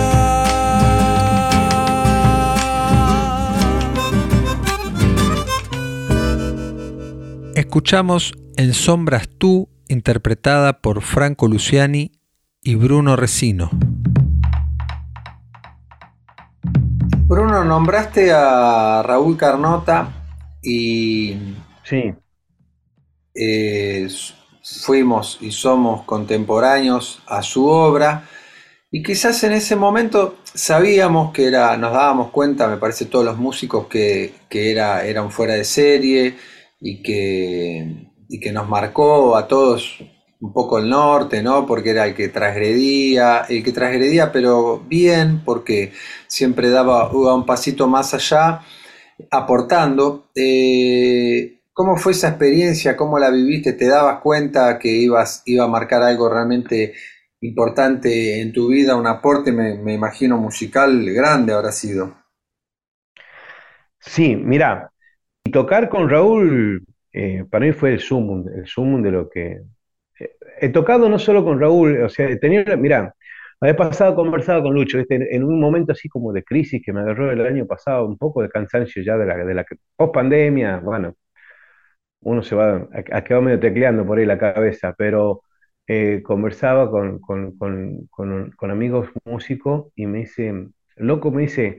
Escuchamos 7.55 8.35
en 8.57 8.75
Sombras 8.75 9.29
tú, 9.39 9.69
interpretada 9.87 10.81
por 10.81 11.03
Franco 11.03 11.47
Luciani 11.47 12.11
y 12.61 12.75
Bruno 12.75 13.15
Resino. 13.15 13.71
Bruno, 17.29 17.63
nombraste 17.63 18.33
a 18.33 19.01
Raúl 19.05 19.37
Carnota 19.37 20.09
y 20.61 21.37
sí. 21.85 22.13
Eh, 23.35 24.09
fuimos 24.63 25.39
y 25.41 25.51
somos 25.51 26.05
contemporáneos 26.05 27.21
a 27.27 27.43
su 27.43 27.67
obra 27.67 28.29
y 28.91 29.03
quizás 29.03 29.43
en 29.45 29.53
ese 29.53 29.77
momento 29.77 30.37
sabíamos 30.55 31.33
que 31.33 31.47
era, 31.47 31.77
nos 31.77 31.93
dábamos 31.93 32.31
cuenta, 32.31 32.69
me 32.69 32.77
parece 32.77 33.07
todos 33.07 33.25
los 33.25 33.37
músicos 33.37 33.89
que, 33.89 34.35
que 34.49 34.71
era, 34.71 35.05
eran 35.05 35.31
fuera 35.31 35.55
de 35.55 35.65
serie 35.65 36.37
y 36.81 37.03
que 37.03 38.15
y 38.29 38.41
que 38.41 38.53
nos 38.53 38.69
marcó 38.69 39.37
a 39.37 39.47
todos 39.47 39.99
un 40.41 40.53
poco 40.53 40.79
el 40.79 40.89
norte, 40.89 41.43
¿no? 41.43 41.67
Porque 41.67 41.91
era 41.91 42.07
el 42.07 42.15
que 42.15 42.29
transgredía, 42.29 43.47
el 43.49 43.63
que 43.65 43.73
transgredía, 43.73 44.33
pero 44.33 44.81
bien, 44.81 45.43
porque 45.45 45.93
siempre 46.27 46.69
daba 46.71 47.11
un 47.11 47.47
pasito 47.47 47.89
más 47.89 48.13
allá, 48.15 48.61
aportando. 49.31 50.31
Eh, 50.35 51.61
¿Cómo 51.75 51.97
fue 51.97 52.13
esa 52.13 52.29
experiencia? 52.29 52.97
¿Cómo 52.97 53.19
la 53.19 53.31
viviste? 53.31 53.73
¿Te 53.73 53.89
dabas 53.89 54.21
cuenta 54.21 54.79
que 54.79 54.89
ibas, 54.89 55.43
iba 55.45 55.65
a 55.65 55.69
marcar 55.69 56.03
algo 56.03 56.33
realmente 56.33 56.95
importante 57.41 58.41
en 58.41 58.53
tu 58.53 58.69
vida? 58.69 58.95
Un 58.95 59.09
aporte, 59.09 59.51
me, 59.51 59.93
imagino, 59.93 60.39
musical 60.39 61.05
grande 61.11 61.53
habrá 61.53 61.73
sido. 61.73 62.15
Sí, 63.99 64.37
mira, 64.37 64.93
tocar 65.53 65.89
con 65.89 66.09
Raúl 66.09 66.87
eh, 67.13 67.45
para 67.51 67.67
mí 67.67 67.73
fue 67.73 67.95
el 67.95 67.99
sumum, 67.99 68.47
el 68.55 68.67
sumum 68.67 69.03
de 69.03 69.11
lo 69.11 69.29
que... 69.29 69.61
Eh, 70.21 70.37
he 70.61 70.69
tocado 70.69 71.09
no 71.09 71.19
solo 71.19 71.45
con 71.45 71.59
Raúl, 71.59 72.03
o 72.03 72.09
sea, 72.09 72.29
he 72.29 72.37
tenido, 72.37 72.77
mira, 72.77 73.13
había 73.61 73.77
pasado 73.77 74.15
conversado 74.15 74.63
con 74.63 74.75
Lucho, 74.75 74.99
en 75.09 75.43
un 75.43 75.59
momento 75.59 75.91
así 75.91 76.09
como 76.09 76.33
de 76.33 76.45
crisis 76.45 76.81
que 76.85 76.93
me 76.93 77.01
agarró 77.01 77.33
el 77.33 77.45
año 77.45 77.67
pasado, 77.67 78.07
un 78.07 78.17
poco 78.17 78.43
de 78.43 78.49
cansancio 78.49 79.03
ya 79.03 79.17
de 79.17 79.27
la, 79.27 79.37
de 79.45 79.55
la 79.55 79.67
post-pandemia, 79.97 80.79
bueno, 80.79 81.17
uno 82.25 82.43
se 82.43 82.55
va, 82.55 82.89
a, 82.93 83.25
quedar 83.25 83.43
medio 83.43 83.61
tecleando 83.61 84.07
por 84.07 84.19
ahí 84.19 84.27
la 84.27 84.39
cabeza, 84.39 84.95
pero 84.97 85.43
eh, 85.87 86.23
conversaba 86.25 86.91
con, 86.91 87.21
con, 87.21 87.57
con, 87.59 88.09
con, 88.57 88.71
amigos 88.71 89.09
músicos 89.25 89.93
y 89.97 90.07
me 90.07 90.21
dice, 90.21 90.69
loco 90.97 91.31
me 91.31 91.43
dice, 91.43 91.79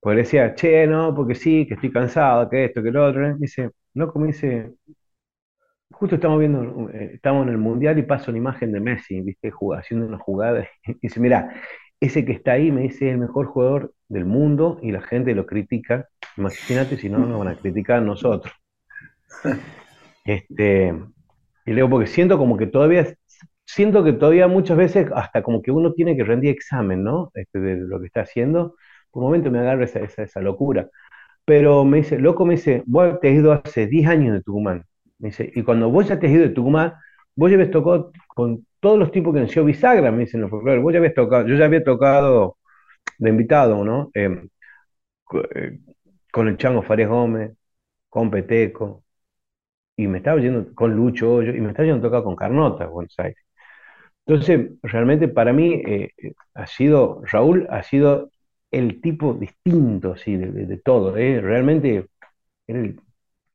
pues 0.00 0.16
decía, 0.16 0.54
che, 0.54 0.86
no, 0.86 1.14
porque 1.14 1.34
sí, 1.34 1.66
que 1.66 1.74
estoy 1.74 1.92
cansado, 1.92 2.48
que 2.50 2.66
esto, 2.66 2.82
que 2.82 2.90
lo 2.90 3.06
otro, 3.06 3.22
me 3.22 3.34
dice, 3.38 3.70
no, 3.94 4.12
como 4.12 4.26
dice, 4.26 4.74
justo 5.90 6.16
estamos 6.16 6.38
viendo, 6.38 6.90
eh, 6.90 7.12
estamos 7.14 7.46
en 7.46 7.52
el 7.52 7.58
Mundial 7.58 7.98
y 7.98 8.02
pasa 8.02 8.30
una 8.30 8.38
imagen 8.38 8.72
de 8.72 8.80
Messi, 8.80 9.20
¿viste? 9.20 9.52
haciendo 9.76 10.06
una 10.06 10.18
jugada. 10.18 10.66
Y 10.86 10.94
dice, 11.02 11.20
mira, 11.20 11.54
ese 12.00 12.24
que 12.24 12.32
está 12.32 12.52
ahí 12.52 12.70
me 12.72 12.82
dice 12.82 13.06
es 13.08 13.12
el 13.12 13.18
mejor 13.18 13.46
jugador 13.46 13.94
del 14.08 14.24
mundo 14.26 14.78
y 14.82 14.92
la 14.92 15.02
gente 15.02 15.34
lo 15.34 15.46
critica. 15.46 16.08
Imagínate 16.36 16.96
si 16.96 17.08
no 17.08 17.18
nos 17.18 17.38
van 17.38 17.48
a 17.48 17.56
criticar 17.56 18.02
nosotros. 18.02 18.52
Este, 20.24 20.94
y 21.66 21.72
luego 21.72 21.90
porque 21.90 22.06
siento 22.06 22.38
como 22.38 22.56
que 22.56 22.66
todavía, 22.66 23.06
siento 23.64 24.04
que 24.04 24.12
todavía 24.12 24.48
muchas 24.48 24.76
veces 24.76 25.08
hasta 25.14 25.42
como 25.42 25.62
que 25.62 25.70
uno 25.70 25.92
tiene 25.92 26.16
que 26.16 26.24
rendir 26.24 26.50
examen, 26.50 27.02
¿no? 27.04 27.30
Este, 27.34 27.60
de 27.60 27.76
lo 27.76 28.00
que 28.00 28.06
está 28.06 28.22
haciendo. 28.22 28.76
Por 29.10 29.22
un 29.22 29.28
momento 29.28 29.50
me 29.50 29.60
agarra 29.60 29.84
esa, 29.84 30.00
esa, 30.00 30.22
esa 30.24 30.40
locura. 30.40 30.88
Pero 31.44 31.84
me 31.84 31.98
dice, 31.98 32.18
loco, 32.18 32.46
me 32.46 32.54
dice, 32.54 32.82
vos 32.86 33.20
te 33.20 33.30
has 33.30 33.34
ido 33.36 33.52
hace 33.52 33.86
10 33.86 34.08
años 34.08 34.34
de 34.34 34.42
Tucumán. 34.42 34.84
Me 35.18 35.28
dice, 35.30 35.50
y 35.54 35.62
cuando 35.62 35.90
vos 35.90 36.08
ya 36.08 36.18
te 36.18 36.26
has 36.26 36.32
ido 36.32 36.42
de 36.44 36.50
Tucumán, 36.50 36.94
vos 37.36 37.50
ya 37.50 37.56
habías 37.56 37.70
tocado 37.70 38.12
con 38.28 38.66
todos 38.80 38.98
los 38.98 39.12
tipos 39.12 39.34
que 39.34 39.40
nació 39.40 39.64
bisagra, 39.64 40.10
me 40.12 40.20
dicen 40.20 40.40
los 40.42 40.50
folclores. 40.50 40.82
Vos 40.82 40.92
ya 40.92 40.98
habías 40.98 41.14
tocado, 41.14 41.46
yo 41.46 41.56
ya 41.56 41.66
había 41.66 41.84
tocado 41.84 42.58
de 43.18 43.30
invitado, 43.30 43.84
¿no? 43.84 44.10
Em, 44.14 44.48
eh, 45.54 45.78
con 46.32 46.48
el 46.48 46.56
Chango 46.56 46.82
Fares 46.82 47.08
Gómez, 47.08 47.52
con 48.08 48.30
Peteco, 48.30 49.03
y 49.96 50.06
me 50.08 50.18
estaba 50.18 50.40
yendo 50.40 50.74
con 50.74 50.94
Lucho 50.94 51.34
Hoyo, 51.34 51.54
y 51.54 51.60
me 51.60 51.70
estaba 51.70 51.86
yendo 51.86 52.06
a 52.06 52.10
tocar 52.10 52.24
con 52.24 52.36
Carnota, 52.36 52.86
Buenos 52.86 53.14
Aires. 53.18 53.44
Entonces, 54.26 54.72
realmente 54.82 55.28
para 55.28 55.52
mí 55.52 55.74
eh, 55.74 56.10
eh, 56.16 56.32
ha 56.54 56.66
sido, 56.66 57.22
Raúl 57.24 57.66
ha 57.70 57.82
sido 57.82 58.30
el 58.70 59.00
tipo 59.00 59.34
distinto 59.34 60.12
así 60.14 60.36
de, 60.36 60.78
todo, 60.78 61.16
¿eh? 61.16 61.40
realmente 61.40 62.06
era 62.66 62.80
el 62.80 63.00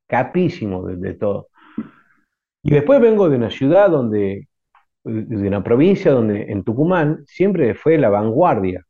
capísimo 0.06 0.86
de, 0.86 1.14
todo. 1.14 1.48
Y 2.62 2.72
después 2.72 3.00
vengo 3.00 3.28
de 3.28 3.36
una 3.36 3.50
ciudad 3.50 3.90
donde, 3.90 4.48
de 5.04 5.48
una 5.48 5.62
provincia 5.64 6.12
donde 6.12 6.42
en 6.52 6.64
Tucumán 6.64 7.24
siempre 7.26 7.74
fue 7.74 7.98
la 7.98 8.10
vanguardia. 8.10 8.84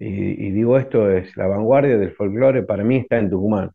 Y, 0.00 0.50
digo 0.50 0.78
esto 0.78 1.10
es, 1.10 1.36
la 1.36 1.46
vanguardia 1.46 1.96
del 1.98 2.12
folclore 2.12 2.64
para 2.64 2.84
mí 2.84 2.96
está 2.98 3.18
en 3.18 3.30
Tucumán. 3.30 3.70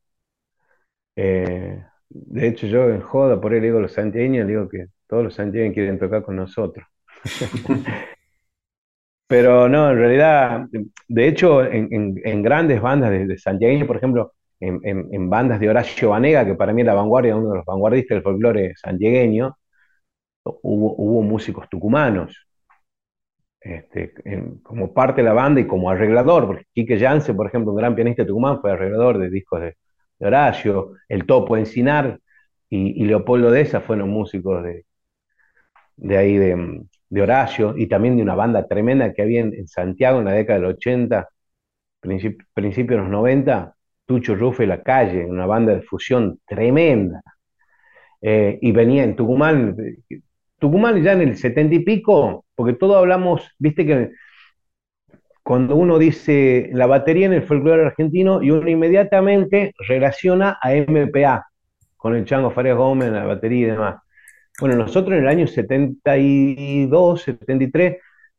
Eh, 1.16 1.84
de 2.10 2.48
hecho 2.48 2.68
yo 2.68 2.90
en 2.90 3.02
joda 3.02 3.40
por 3.40 3.54
ahí 3.54 3.60
le 3.60 3.68
digo 3.68 3.80
a 3.80 3.82
los 3.82 3.94
santiagueños, 3.94 4.48
digo 4.48 4.68
que 4.70 4.88
todos 5.08 5.24
los 5.24 5.34
santiagueños 5.34 5.74
quieren 5.74 6.00
tocar 6.00 6.24
con 6.24 6.36
nosotros. 6.36 6.86
Pero 9.28 9.70
no, 9.70 9.92
en 9.92 9.98
realidad, 9.98 10.68
de 11.08 11.28
hecho, 11.28 11.64
en, 11.64 12.42
grandes 12.42 12.82
bandas 12.82 13.12
de, 13.12 13.28
de 13.28 13.86
por 13.86 13.98
ejemplo, 13.98 14.34
en, 14.60 15.30
bandas 15.30 15.60
de 15.60 15.70
Horacio 15.70 16.10
Vanega, 16.10 16.46
que 16.46 16.56
para 16.56 16.74
mí 16.74 16.82
es 16.82 16.88
la 16.88 16.96
vanguardia, 16.96 17.36
uno 17.36 17.52
de 17.52 17.58
los 17.58 17.66
vanguardistas 17.66 18.16
del 18.16 18.24
folclore 18.24 18.74
santiagueño, 18.76 19.56
hubo, 20.44 21.22
músicos 21.22 21.70
tucumanos, 21.70 22.48
este, 23.62 24.14
como 24.64 24.94
parte 24.94 25.22
de 25.22 25.28
la 25.28 25.34
banda 25.34 25.62
y 25.62 25.68
como 25.68 25.90
arreglador, 25.90 26.48
porque 26.48 26.66
Quique 26.74 26.98
Yance, 26.98 27.34
por 27.34 27.48
ejemplo, 27.48 27.72
un 27.72 27.78
gran 27.78 27.96
pianista 27.96 28.26
Tucumán, 28.26 28.60
fue 28.62 28.72
arreglador 28.72 29.20
de 29.20 29.30
discos 29.30 29.62
de, 29.62 29.76
Horacio, 30.28 30.94
el 31.08 31.26
Topo 31.26 31.58
Encinar 31.58 32.20
y, 32.70 33.04
Leopoldo 33.06 33.52
Deza 33.52 33.82
fueron 33.82 34.10
músicos 34.10 34.64
de, 34.64 34.86
de 35.98 36.18
ahí 36.18 36.38
de, 36.38 36.84
de 37.10 37.22
Horacio 37.22 37.76
y 37.78 37.88
también 37.88 38.18
de 38.18 38.24
una 38.24 38.36
banda 38.36 38.68
tremenda 38.68 39.14
que 39.14 39.22
había 39.22 39.42
en, 39.42 39.68
Santiago 39.68 40.20
en 40.20 40.26
la 40.26 40.34
década 40.34 40.60
del 40.60 40.70
80, 40.70 41.30
principios 42.54 42.88
de 42.90 42.98
los 42.98 43.10
90, 43.10 43.76
Tucho 44.06 44.36
Rufe 44.36 44.66
La 44.66 44.84
Calle, 44.84 45.26
una 45.26 45.46
banda 45.46 45.76
de 45.76 45.82
fusión 45.82 46.40
tremenda. 46.46 47.22
Eh, 48.22 48.60
y 48.62 48.72
venía 48.72 49.04
en 49.04 49.16
Tucumán, 49.16 49.76
Tucumán 50.60 51.02
ya 51.02 51.14
en 51.14 51.22
el 51.22 51.38
setenta 51.38 51.76
y 51.76 51.80
pico, 51.80 52.46
porque 52.56 52.74
todo 52.74 52.98
hablamos, 52.98 53.50
viste 53.58 53.86
que 53.86 54.12
cuando 55.50 55.76
uno 55.78 55.98
dice 55.98 56.70
la 56.74 56.86
batería 56.86 57.26
en 57.26 57.34
el 57.34 57.42
folclore 57.42 57.84
argentino 57.84 58.44
y 58.44 58.52
uno 58.52 58.70
inmediatamente 58.70 59.74
relaciona 59.88 60.60
a 60.62 60.76
MPA, 60.76 61.48
con 61.98 62.16
el 62.16 62.24
Chango 62.24 62.52
Farias 62.52 62.78
Gómez, 62.78 63.12
la 63.12 63.26
batería 63.26 63.60
y 63.60 63.72
demás. 63.72 63.96
Bueno, 64.60 64.76
nosotros 64.76 65.18
en 65.18 65.24
el 65.24 65.28
año 65.28 65.48
72, 65.48 67.24
73, 67.24 67.98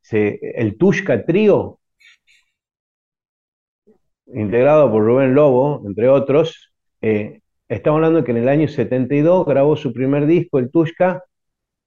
el 0.09 0.77
Tushka 0.77 1.25
Trío, 1.25 1.79
integrado 4.27 4.89
por 4.89 5.03
Rubén 5.03 5.35
Lobo, 5.35 5.83
entre 5.85 6.07
otros, 6.07 6.71
eh, 7.01 7.41
estamos 7.67 7.97
hablando 7.97 8.23
que 8.23 8.31
en 8.31 8.37
el 8.37 8.47
año 8.47 8.69
72 8.69 9.45
grabó 9.45 9.75
su 9.75 9.91
primer 9.91 10.27
disco, 10.27 10.59
el 10.59 10.71
Tushka, 10.71 11.21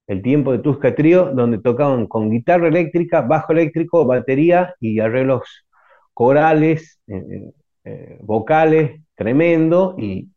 el 0.07 0.23
tiempo 0.23 0.53
de 0.53 0.59
Tusca 0.59 0.95
Trío, 0.95 1.31
donde 1.35 1.59
tocaban 1.59 2.07
con 2.07 2.31
guitarra 2.31 2.69
eléctrica, 2.69 3.23
bajo 3.23 3.53
eléctrico, 3.53 4.05
batería 4.05 4.75
y 4.81 5.01
arreglos 5.01 5.67
corales, 6.13 7.01
eh, 7.07 7.15
eh, 7.17 7.53
eh, 7.85 8.19
vocales, 8.21 9.01
tremendo, 9.15 9.97
y 9.99 10.29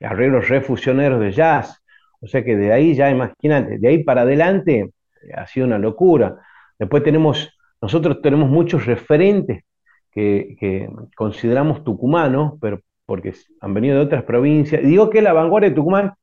arreglos 0.00 0.48
refusioneros 0.48 1.20
de 1.20 1.32
jazz. 1.32 1.82
O 2.20 2.26
sea 2.26 2.44
que 2.44 2.56
de 2.56 2.72
ahí 2.72 2.94
ya, 2.94 3.10
imagínate, 3.10 3.78
de 3.78 3.88
ahí 3.88 4.04
para 4.04 4.22
adelante 4.22 4.90
ha 5.34 5.46
sido 5.46 5.66
una 5.66 5.78
locura. 5.78 6.38
Después 6.78 7.02
tenemos, 7.02 7.50
nosotros 7.80 8.20
tenemos 8.22 8.50
muchos 8.50 8.86
referentes 8.86 9.64
que, 10.10 10.56
que 10.58 10.88
consideramos 11.16 11.84
tucumanos, 11.84 12.54
pero 12.60 12.80
porque 13.06 13.34
han 13.60 13.74
venido 13.74 13.96
de 13.96 14.04
otras 14.04 14.24
provincias. 14.24 14.82
Y 14.82 14.86
digo 14.86 15.10
que 15.10 15.22
la 15.22 15.32
vanguardia 15.32 15.70
de 15.70 15.76
Tucumán 15.76 16.14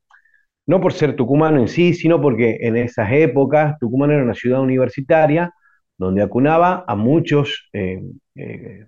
no 0.68 0.80
por 0.80 0.94
ser 0.94 1.16
tucumano 1.16 1.60
en 1.60 1.68
sí, 1.68 1.94
sino 1.94 2.22
porque 2.22 2.58
en 2.62 2.78
esas 2.78 3.12
épocas 3.12 3.78
Tucumán 3.80 4.12
era 4.12 4.24
una 4.24 4.34
ciudad 4.34 4.62
universitaria 4.62 5.54
donde 5.98 6.22
acunaba 6.24 6.84
a 6.88 6.96
muchos 6.96 7.70
eh, 7.74 8.02
eh, 8.36 8.86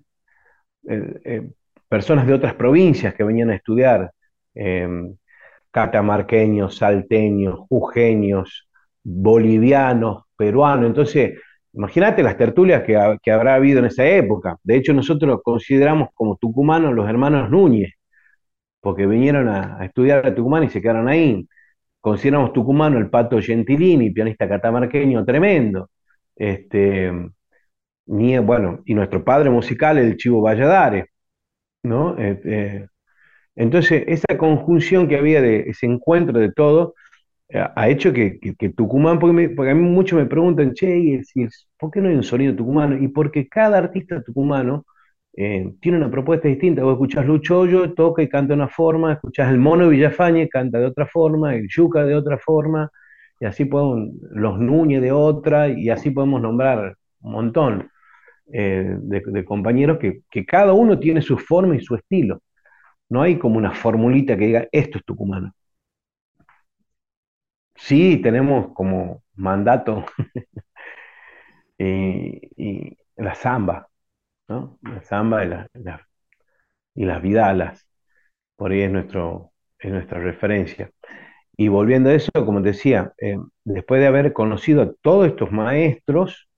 eh, 0.88 1.50
personas 1.88 2.26
de 2.26 2.34
otras 2.34 2.54
provincias 2.54 3.14
que 3.14 3.24
venían 3.24 3.50
a 3.50 3.54
estudiar, 3.56 4.10
catamarqueños, 5.70 6.76
salteños, 6.76 7.60
jujeños, 7.68 8.68
bolivianos, 9.02 10.24
peruanos. 10.36 10.86
Entonces, 10.86 11.40
imagínate 11.72 12.22
las 12.22 12.36
tertulias 12.36 12.82
que, 12.82 13.16
que, 13.22 13.30
habrá 13.30 13.54
habido 13.54 13.80
en 13.80 13.86
esa 13.86 14.06
época. 14.06 14.56
De 14.62 14.76
hecho, 14.76 14.92
nosotros 14.92 15.40
consideramos 15.44 16.08
como 16.14 16.36
tucumanos 16.36 16.94
los 16.94 17.08
hermanos 17.08 17.50
Núñez, 17.50 17.92
porque 18.80 19.06
vinieron 19.06 19.48
a, 19.48 19.78
a 19.80 19.84
estudiar 19.84 20.26
a 20.26 20.34
Tucumán 20.34 20.64
y 20.64 20.70
se 20.70 20.80
quedaron 20.82 21.08
ahí 21.08 21.46
consideramos 22.04 22.52
tucumano 22.52 22.98
el 22.98 23.08
Pato 23.08 23.40
Gentilini, 23.40 24.10
pianista 24.10 24.46
catamarqueño 24.46 25.24
tremendo. 25.24 25.88
Este, 26.36 27.10
bueno, 28.04 28.82
y 28.84 28.92
nuestro 28.94 29.24
padre 29.24 29.48
musical, 29.48 29.96
el 29.96 30.18
Chivo 30.18 30.42
Valladares. 30.42 31.06
¿no? 31.82 32.18
Este, 32.18 32.90
entonces, 33.56 34.04
esa 34.06 34.36
conjunción 34.36 35.08
que 35.08 35.16
había 35.16 35.40
de 35.40 35.60
ese 35.70 35.86
encuentro 35.86 36.38
de 36.38 36.52
todo, 36.52 36.94
eh, 37.48 37.64
ha 37.74 37.88
hecho 37.88 38.12
que, 38.12 38.38
Tucumán, 38.76 39.18
porque, 39.18 39.70
a 39.70 39.74
mí 39.74 39.82
muchos 39.82 40.18
me 40.18 40.26
preguntan, 40.26 40.74
che, 40.74 41.22
¿por 41.78 41.90
qué 41.90 42.02
no 42.02 42.10
hay 42.10 42.16
un 42.16 42.22
sonido 42.22 42.54
tucumano? 42.54 42.98
Y 42.98 43.08
porque 43.08 43.48
cada 43.48 43.78
artista 43.78 44.22
tucumano 44.22 44.84
eh, 45.36 45.74
tiene 45.80 45.98
una 45.98 46.10
propuesta 46.10 46.48
distinta. 46.48 46.82
Vos 46.84 46.92
escuchás 46.94 47.26
Lucho 47.26 47.66
toca 47.94 48.22
y 48.22 48.28
canta 48.28 48.54
de 48.54 48.60
una 48.60 48.68
forma, 48.68 49.14
escuchás 49.14 49.50
el 49.50 49.58
Mono 49.58 49.88
Villafañe, 49.88 50.48
canta 50.48 50.78
de 50.78 50.86
otra 50.86 51.06
forma, 51.06 51.54
el 51.54 51.66
Yuca 51.68 52.04
de 52.04 52.14
otra 52.14 52.38
forma, 52.38 52.90
y 53.40 53.46
así 53.46 53.64
podemos, 53.64 54.10
los 54.30 54.58
Núñez 54.60 55.02
de 55.02 55.12
otra, 55.12 55.68
y 55.68 55.90
así 55.90 56.10
podemos 56.10 56.40
nombrar 56.40 56.96
un 57.22 57.32
montón 57.32 57.90
eh, 58.52 58.96
de, 59.00 59.44
compañeros 59.44 59.98
que, 59.98 60.46
cada 60.46 60.72
uno 60.72 60.98
tiene 60.98 61.22
su 61.22 61.38
forma 61.38 61.76
y 61.76 61.80
su 61.80 61.96
estilo. 61.96 62.42
No 63.08 63.22
hay 63.22 63.38
como 63.38 63.58
una 63.58 63.72
formulita 63.72 64.36
que 64.36 64.46
diga, 64.46 64.68
esto 64.72 64.98
es 64.98 65.04
tucumano. 65.04 65.52
Sí, 67.76 68.18
tenemos 68.22 68.72
como 68.74 69.22
mandato 69.34 70.04
y 71.78 72.96
la 73.16 73.34
samba, 73.34 73.88
samba 75.04 75.44
y, 75.44 75.48
la, 75.48 75.68
y 76.94 77.04
las 77.04 77.22
vidalas. 77.22 77.88
Por 78.56 78.72
ahí 78.72 78.82
es, 78.82 78.90
nuestro, 78.92 79.52
es 79.78 79.90
nuestra 79.92 80.20
referencia. 80.20 80.90
Y 81.56 81.68
volviendo 81.68 82.10
a 82.10 82.14
eso, 82.14 82.30
como 82.32 82.60
decía, 82.60 83.12
eh, 83.18 83.38
después 83.64 84.00
de 84.00 84.08
haber 84.08 84.32
conocido 84.32 84.82
a 84.82 84.92
todos 85.02 85.28
estos 85.28 85.52
maestros, 85.52 86.48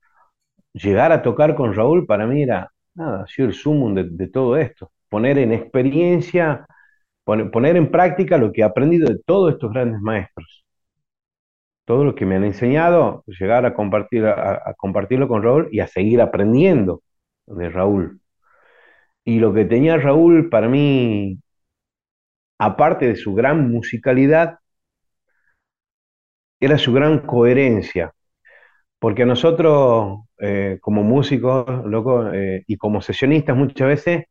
llegar 0.72 1.12
a 1.12 1.22
tocar 1.22 1.55
con 1.57 1.74
Raúl 1.74 2.07
para 2.07 2.26
mí 2.26 2.42
era, 2.42 2.72
nada, 2.94 3.24
ha 3.24 3.26
sido 3.26 3.49
el 3.49 3.55
sumum 3.55 3.94
de, 3.94 4.28
todo 4.28 4.57
esto. 4.57 4.92
Poner 5.09 5.38
en 5.38 5.53
experiencia, 5.53 6.66
poner, 7.24 7.76
en 7.76 7.90
práctica 7.90 8.38
lo 8.38 8.53
que 8.53 8.62
he 8.62 8.64
aprendido 8.64 9.09
de 9.09 9.18
todos 9.26 9.53
estos 9.55 9.72
grandes 9.72 10.01
maestros. 10.01 10.64
Todo 11.84 12.05
lo 12.05 12.14
que 12.14 12.26
me 12.26 12.36
han 12.36 12.44
enseñado, 12.44 13.22
llegar 13.26 13.64
a, 13.66 13.74
compartir, 13.74 14.26
a 14.26 14.74
compartirlo 14.76 15.28
con 15.28 15.42
Raúl 15.42 15.68
y 15.70 15.80
a 15.80 15.86
seguir 15.86 16.20
aprendiendo 16.20 17.03
de 17.47 17.68
Raúl. 17.70 18.20
Y 19.27 19.41
lo 19.41 19.53
que 19.53 19.66
tenía 19.66 19.99
Raúl 19.99 20.49
para 20.49 20.68
mí, 20.70 21.39
aparte 22.59 23.07
de 23.07 23.16
su 23.16 23.35
gran 23.35 23.70
musicalidad, 23.70 24.59
era 26.61 26.79
su 26.79 26.93
gran 26.93 27.20
coherencia. 27.20 28.12
Porque 29.01 29.24
a 29.24 29.27
nosotros, 29.27 30.20
eh, 30.41 30.79
como 30.81 31.03
músicos 31.05 31.66
loco, 31.87 32.33
eh, 32.33 32.64
y 32.66 32.77
como 32.77 33.03
sesionistas 33.03 33.57
muchas 33.57 33.89
veces, 33.89 34.24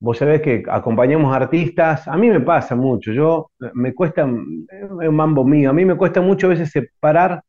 vos 0.00 0.18
sabés 0.18 0.42
que 0.42 0.64
acompañamos 0.68 1.34
artistas, 1.36 2.08
a 2.08 2.16
mí 2.18 2.30
me 2.30 2.40
pasa 2.40 2.76
mucho, 2.76 3.12
yo 3.12 3.50
me 3.74 3.94
cuesta, 3.94 4.22
es 4.22 4.90
un 4.90 5.16
mambo 5.16 5.44
mío, 5.44 5.70
a 5.70 5.72
mí 5.74 5.84
me 5.86 5.96
cuesta 5.96 6.20
mucho 6.22 6.46
a 6.48 6.50
veces 6.50 6.70
separar 6.70 7.42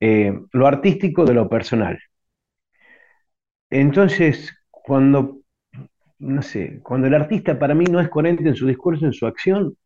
eh, 0.00 0.34
lo 0.52 0.66
artístico 0.66 1.24
de 1.24 1.34
lo 1.34 1.48
personal. 1.48 1.98
Entonces, 3.70 4.52
cuando, 4.70 5.40
no 6.18 6.42
sé, 6.42 6.80
cuando 6.82 7.06
el 7.06 7.14
artista 7.14 7.58
para 7.58 7.74
mí 7.74 7.84
no 7.86 8.00
es 8.00 8.08
coherente 8.08 8.46
en 8.48 8.56
su 8.56 8.66
discurso, 8.66 9.06
en 9.06 9.12
su 9.12 9.26
acción, 9.26 9.76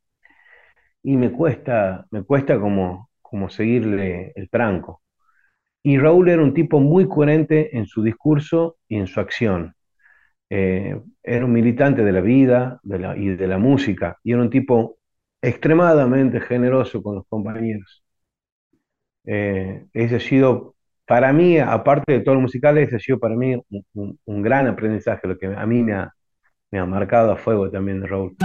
y 1.03 1.17
me 1.17 1.31
cuesta, 1.33 2.07
me 2.11 2.23
cuesta 2.25 2.59
como, 2.61 3.11
como 3.23 3.49
seguirle 3.51 4.33
el 4.37 4.51
tranco. 4.51 5.03
Y 5.83 5.99
Raúl 5.99 6.29
era 6.29 6.43
un 6.43 6.55
tipo 6.55 6.81
muy 6.81 7.09
coherente 7.09 7.77
en 7.77 7.87
su 7.87 8.03
discurso 8.03 8.79
y 8.89 8.97
en 8.99 9.07
su 9.07 9.21
acción. 9.21 9.75
Eh, 10.51 11.01
era 11.23 11.45
un 11.45 11.53
militante 11.53 12.05
de 12.05 12.13
la 12.13 12.21
vida 12.21 12.81
y 13.17 13.29
de 13.37 13.47
la 13.49 13.59
música, 13.59 14.19
y 14.25 14.33
era 14.33 14.43
un 14.43 14.51
tipo 14.51 14.99
extremadamente 15.43 16.41
generoso 16.41 17.03
con 17.03 17.17
los 17.17 17.27
compañeros. 17.29 18.03
Eh, 19.25 19.87
ese 19.93 20.17
ha 20.17 20.21
sido 20.21 20.75
para 21.07 21.33
mí, 21.33 21.59
aparte 21.59 22.13
de 22.15 22.21
todo 22.21 22.35
lo 22.37 22.43
musical, 22.43 22.79
ese 22.79 22.97
ha 22.97 22.99
sido 22.99 23.19
para 23.19 23.37
mí 23.37 23.57
un, 23.95 24.43
gran 24.43 24.67
aprendizaje, 24.67 25.27
lo 25.29 25.39
que 25.39 25.47
a 25.47 25.67
mí 25.67 25.83
me 25.83 25.95
ha, 25.95 26.15
me 26.71 26.79
ha 26.79 26.87
marcado 26.87 27.33
a 27.33 27.37
fuego 27.37 27.71
también 27.71 28.07
Raúl. 28.07 28.37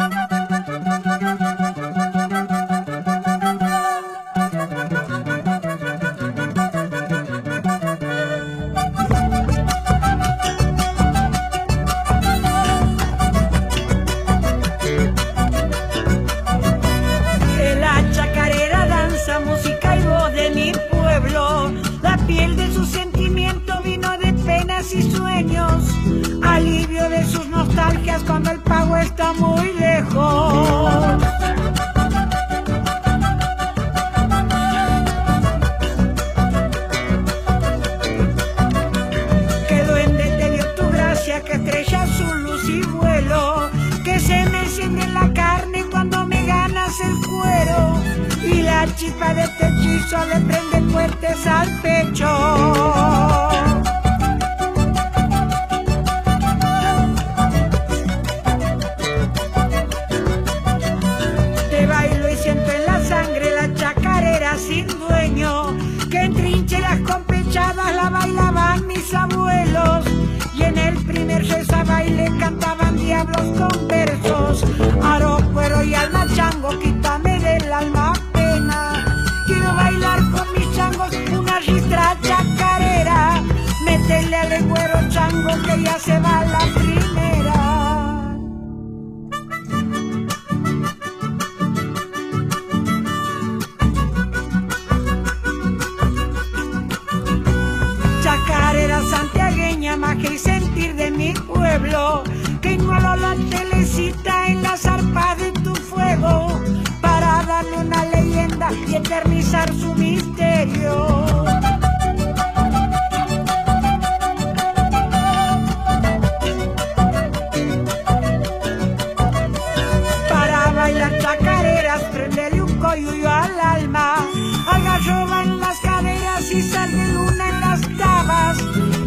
Algarroba 125.05 125.43
en 125.43 125.59
las 125.59 125.79
caderas 125.79 126.51
y 126.51 126.61
sal 126.61 126.91
de 126.91 127.07
luna 127.09 127.49
en 127.49 127.59
las 127.59 127.81
cavas. 127.97 128.57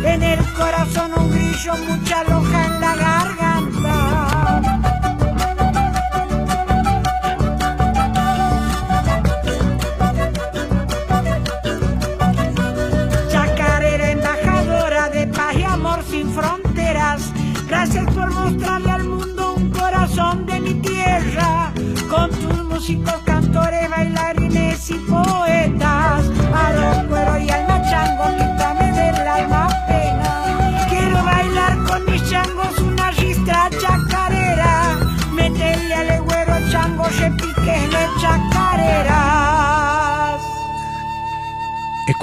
En 0.05 0.23
el 0.23 0.45
corazón 0.53 1.13
un 1.17 1.31
grillo, 1.31 1.75
mucha 1.89 2.23
loja 2.25 2.67
en 2.67 2.81
la 2.81 2.97
garganta. 2.97 3.26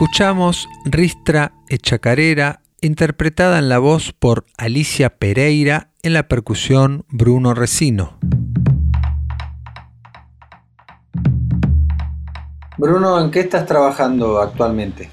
Escuchamos 0.04 0.68
Ristra 0.84 1.54
Echacarera, 1.70 2.60
interpretada 2.82 3.58
en 3.58 3.70
la 3.70 3.80
voz 3.80 4.12
por 4.12 4.44
Alicia 4.58 5.12
Pereira, 5.18 5.92
en 6.04 6.12
la 6.12 6.28
percusión 6.28 7.06
Bruno 7.08 7.54
Resino. 7.54 8.20
Bruno, 12.78 13.22
¿en 13.24 13.32
qué 13.32 13.40
estás 13.40 13.66
trabajando 13.66 14.42
actualmente? 14.42 15.08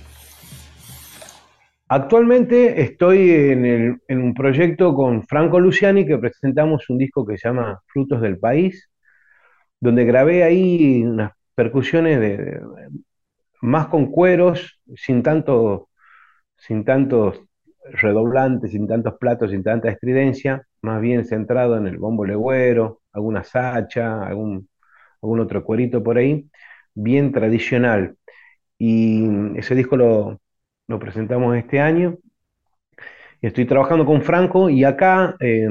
Actualmente 1.86 2.82
estoy 2.82 3.30
en, 3.30 3.64
el- 3.66 3.96
en 4.08 4.20
un 4.20 4.34
proyecto 4.34 4.92
con 4.92 5.22
Franco 5.22 5.60
Luciani 5.60 6.04
que 6.04 6.18
presentamos 6.18 6.90
un 6.90 6.98
disco 6.98 7.24
que 7.24 7.38
se 7.38 7.46
llama 7.48 7.80
Frutos 7.86 8.20
del 8.20 8.40
País, 8.40 8.90
donde 9.78 10.04
grabé 10.04 10.42
ahí 10.42 11.04
unas 11.04 11.30
percusiones 11.54 12.18
de, 12.18 12.36
de- 12.38 12.60
más 13.62 13.88
con 13.88 14.06
cueros, 14.10 14.80
sin 14.96 15.22
tanto, 15.22 15.88
sin 16.56 16.84
tantos 16.84 17.40
redoblantes, 17.84 18.72
sin 18.72 18.86
tantos 18.86 19.14
platos, 19.18 19.50
sin 19.50 19.62
tanta 19.62 19.90
estridencia, 19.90 20.66
más 20.82 21.00
bien 21.00 21.24
centrado 21.24 21.76
en 21.76 21.86
el 21.86 21.98
bombo 21.98 22.24
legüero, 22.24 23.00
alguna 23.12 23.42
sacha, 23.44 24.22
algún, 24.26 24.68
algún 25.22 25.40
otro 25.40 25.64
cuerito 25.64 26.02
por 26.02 26.18
ahí, 26.18 26.48
bien 26.94 27.32
tradicional. 27.32 28.16
Y 28.78 29.58
ese 29.58 29.74
disco 29.74 29.96
lo, 29.96 30.40
lo 30.88 30.98
presentamos 30.98 31.56
este 31.56 31.80
año. 31.80 32.16
Estoy 33.40 33.66
trabajando 33.66 34.04
con 34.04 34.22
Franco 34.22 34.68
y 34.70 34.84
acá 34.84 35.36
eh, 35.40 35.66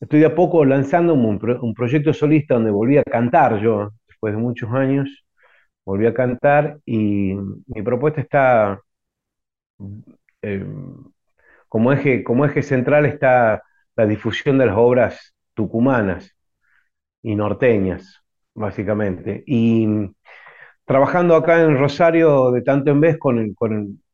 estoy 0.00 0.20
de 0.20 0.26
a 0.26 0.34
poco 0.34 0.64
lanzando 0.64 1.14
un, 1.14 1.38
un 1.62 1.74
proyecto 1.74 2.12
solista 2.12 2.54
donde 2.54 2.70
volví 2.70 2.98
a 2.98 3.04
cantar 3.04 3.60
yo, 3.60 3.90
después 4.08 4.34
de 4.34 4.40
muchos 4.40 4.70
años, 4.72 5.24
volví 5.90 6.06
a 6.06 6.14
cantar 6.14 6.78
y 6.86 7.34
mi 7.66 7.82
propuesta 7.82 8.20
está, 8.20 8.80
eh, 10.42 10.64
como 11.68 11.92
eje, 11.92 12.22
como 12.22 12.44
eje 12.44 12.62
central 12.62 13.06
está 13.06 13.62
la 13.96 14.06
difusión 14.06 14.58
de 14.58 14.66
las 14.66 14.76
obras 14.78 15.34
tucumanas 15.54 16.36
y 17.22 17.34
norteñas, 17.34 18.22
básicamente. 18.54 19.42
Y 19.46 19.88
trabajando 20.84 21.34
acá 21.34 21.60
en 21.60 21.76
Rosario 21.76 22.52
de 22.52 22.62
tanto 22.62 22.92
en 22.92 23.00
vez 23.00 23.18
con, 23.18 23.56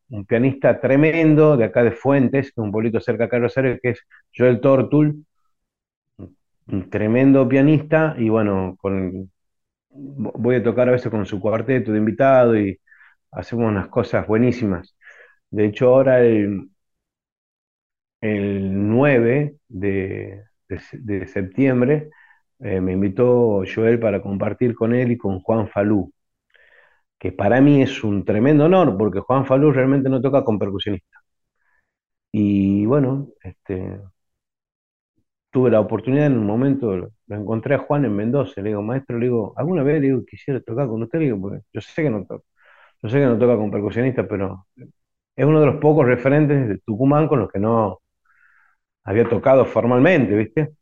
un 0.09 0.25
pianista 0.27 0.81
tremendo 0.81 1.59
de 1.59 1.65
acá 1.65 1.83
de 1.83 1.93
Fuentes, 1.93 2.53
un 2.57 2.73
pueblito 2.73 3.01
cerca 3.01 3.25
acá 3.25 3.37
de 3.37 3.43
Rosario, 3.43 3.79
que 3.83 3.91
es 3.91 4.01
Joel 4.35 4.61
Tortul, 4.61 5.27
un 6.69 6.91
tremendo 6.91 7.47
pianista, 7.49 8.15
y 8.19 8.29
bueno, 8.31 8.77
con, 8.81 9.31
voy 9.99 10.57
a 10.57 10.63
tocar 10.63 10.89
a 10.89 10.93
veces 10.93 11.11
con 11.11 11.27
su 11.27 11.41
cuarteto 11.41 11.93
de 11.93 11.99
invitado 11.99 12.59
y 12.59 12.79
hacemos 13.33 13.67
unas 13.71 13.89
cosas 13.89 14.27
buenísimas. 14.27 14.97
De 15.51 15.67
hecho, 15.67 15.89
ahora 15.89 16.21
el, 16.23 16.71
el 18.21 18.89
9 18.89 19.57
de, 19.69 20.45
de 20.69 20.79
se- 20.81 20.99
de 20.99 21.27
septiembre 21.27 22.11
eh, 22.61 22.81
me 22.81 22.93
invitó 22.93 23.63
Joel 23.73 24.01
para 24.01 24.23
compartir 24.23 24.75
con 24.75 24.95
él 24.95 25.13
y 25.13 25.19
con 25.19 25.41
Juan 25.41 25.69
Falú, 25.69 26.13
que 27.19 27.33
para 27.33 27.61
mí 27.61 27.83
es 27.83 28.05
un 28.05 28.25
tremendo 28.25 28.65
honor 28.67 28.97
porque 28.99 29.21
Juan 29.21 29.47
Falú 29.47 29.73
realmente 29.73 30.09
no 30.09 30.21
toca 30.21 30.45
con 30.45 30.59
percusionista. 30.59 31.19
Y 32.33 32.87
bueno, 32.87 33.29
este, 33.43 34.01
tuve 35.57 35.71
la 35.71 35.81
oportunidad 35.81 36.27
en 36.27 36.37
un 36.37 36.45
momento, 36.47 36.95
lo 36.95 37.11
encontré 37.29 37.75
a 37.77 37.79
Juan 37.79 38.05
en 38.05 38.15
Mendoza, 38.15 38.61
le 38.61 38.69
digo, 38.71 38.83
maestro, 38.83 39.19
le 39.19 39.25
digo, 39.27 39.55
¿alguna 39.57 39.83
vez 39.83 40.03
le 40.03 40.09
digo, 40.09 40.23
quisiera 40.27 40.61
tocar 40.61 40.87
con 40.87 41.03
usted? 41.03 41.19
Le 41.19 41.25
digo, 41.27 41.41
porque 41.41 41.61
yo 41.73 41.81
sé 41.81 42.03
que 42.03 42.11
no 42.11 42.27
toca, 42.27 42.45
yo 43.03 43.09
sé 43.09 43.21
que 43.21 43.27
no 43.27 43.39
toca 43.39 43.57
con 43.57 43.71
percusionista, 43.71 44.29
pero 44.29 44.67
es 45.37 45.47
uno 45.47 45.61
de 45.61 45.67
los 45.67 45.77
pocos 45.77 46.07
referentes 46.07 46.69
de 46.69 46.79
Tucumán 46.81 47.27
con 47.29 47.41
los 47.41 47.51
que 47.51 47.59
no 47.59 48.01
había 49.05 49.29
tocado 49.29 49.65
formalmente, 49.65 50.37
¿viste? 50.37 50.73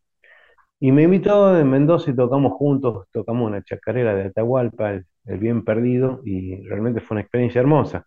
Y 0.81 0.93
me 0.93 1.03
invitó 1.05 1.59
en 1.59 1.70
Mendoza 1.70 2.11
y 2.11 2.16
tocamos 2.16 2.53
juntos, 2.55 3.07
tocamos 3.12 3.49
una 3.49 3.62
chacarera 3.62 4.14
de 4.14 4.25
Atahualpa, 4.25 4.93
el, 4.93 5.07
el 5.27 5.39
Bien 5.39 5.64
Perdido, 5.64 6.20
y 6.25 6.62
realmente 6.68 7.01
fue 7.01 7.16
una 7.16 7.22
experiencia 7.22 7.61
hermosa. 7.61 8.07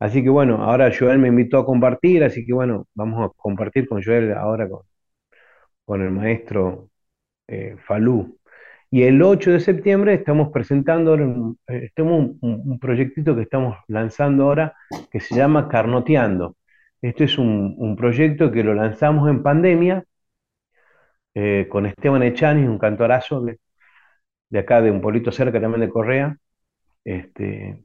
Así 0.00 0.22
que 0.22 0.30
bueno, 0.30 0.64
ahora 0.64 0.90
Joel 0.96 1.18
me 1.18 1.28
invitó 1.28 1.58
a 1.58 1.66
compartir, 1.66 2.24
así 2.24 2.46
que 2.46 2.52
bueno, 2.54 2.86
vamos 2.94 3.30
a 3.30 3.32
compartir 3.36 3.88
con 3.88 4.02
Joel 4.02 4.32
ahora 4.34 4.68
con, 4.68 4.82
con 5.88 6.02
el 6.02 6.12
maestro 6.12 6.90
eh, 7.48 7.76
Falú. 7.86 8.38
Y 8.90 9.04
el 9.04 9.22
8 9.22 9.52
de 9.52 9.60
septiembre 9.60 10.14
estamos 10.14 10.50
presentando 10.52 11.16
eh, 11.16 11.90
un, 11.98 12.38
un- 12.42 12.78
proyectito 12.80 13.36
que 13.36 13.42
estamos 13.42 13.76
lanzando 13.88 14.44
ahora 14.44 14.74
que 15.10 15.20
se 15.20 15.34
llama 15.36 15.68
Carnoteando. 15.68 16.56
Este 17.02 17.24
es 17.24 17.38
un, 17.38 17.76
proyecto 17.96 18.52
que 18.52 18.64
lo 18.64 18.74
lanzamos 18.74 19.28
en 19.30 19.42
pandemia 19.42 20.04
eh, 21.34 21.66
con 21.70 21.86
Esteban 21.86 22.22
Echani, 22.22 22.64
un 22.66 22.78
cantorazo 22.78 23.40
de, 23.42 23.58
de 24.50 24.58
acá, 24.60 24.82
de 24.82 24.90
un 24.90 25.00
pueblito 25.00 25.32
cerca 25.32 25.60
también 25.60 25.82
de 25.82 25.90
Correa, 25.90 26.38
este, 27.04 27.84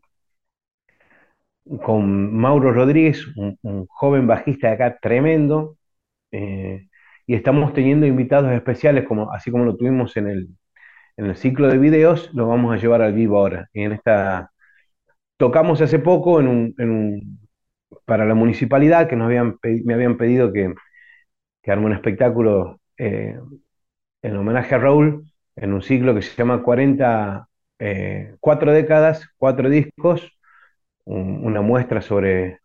con 1.86 2.34
Mauro 2.36 2.72
Rodríguez, 2.74 3.26
un, 3.38 3.58
un 3.62 3.86
joven 3.88 4.28
bajista 4.28 4.68
de 4.68 4.74
acá 4.74 4.98
tremendo, 5.02 5.78
eh, 6.32 6.88
y 7.28 7.36
estamos 7.36 7.74
teniendo 7.74 8.06
invitados 8.08 8.52
especiales, 8.54 9.06
como, 9.08 9.32
así 9.34 9.52
como 9.52 9.66
lo 9.66 9.76
tuvimos 9.78 10.18
en 10.18 10.28
el, 10.30 10.50
en 11.18 11.26
el 11.28 11.36
ciclo 11.38 11.68
de 11.70 11.78
videos, 11.80 12.32
lo 12.34 12.48
vamos 12.48 12.74
a 12.74 12.78
llevar 12.80 13.02
al 13.04 13.14
vivo 13.14 13.40
ahora. 13.40 13.70
En 13.74 13.94
esta, 13.94 14.52
tocamos 15.38 15.82
hace 15.82 16.00
poco 16.00 16.40
en 16.40 16.48
un, 16.48 16.76
en 16.78 16.92
un- 16.92 17.40
para 18.06 18.26
la 18.26 18.36
municipalidad, 18.36 19.10
que 19.10 19.16
nos 19.18 19.28
habían, 19.28 19.58
me 19.86 19.94
habían 19.96 20.18
pedido 20.18 20.54
que, 20.54 20.74
que 21.62 21.72
arme 21.72 21.88
un 21.88 21.94
espectáculo 21.94 22.80
eh, 22.98 23.38
en 24.22 24.38
homenaje 24.38 24.76
a 24.76 24.80
Raúl, 24.80 25.26
en 25.56 25.74
un 25.74 25.82
ciclo 25.82 26.16
que 26.16 26.22
se 26.22 26.36
llama 26.36 26.64
40, 26.64 27.48
eh, 27.80 28.36
cuatro 28.40 28.72
décadas, 28.74 29.30
cuatro 29.38 29.70
discos, 29.70 30.32
un- 31.06 31.46
una 31.46 31.62
muestra 31.62 32.02
sobre 32.02 32.60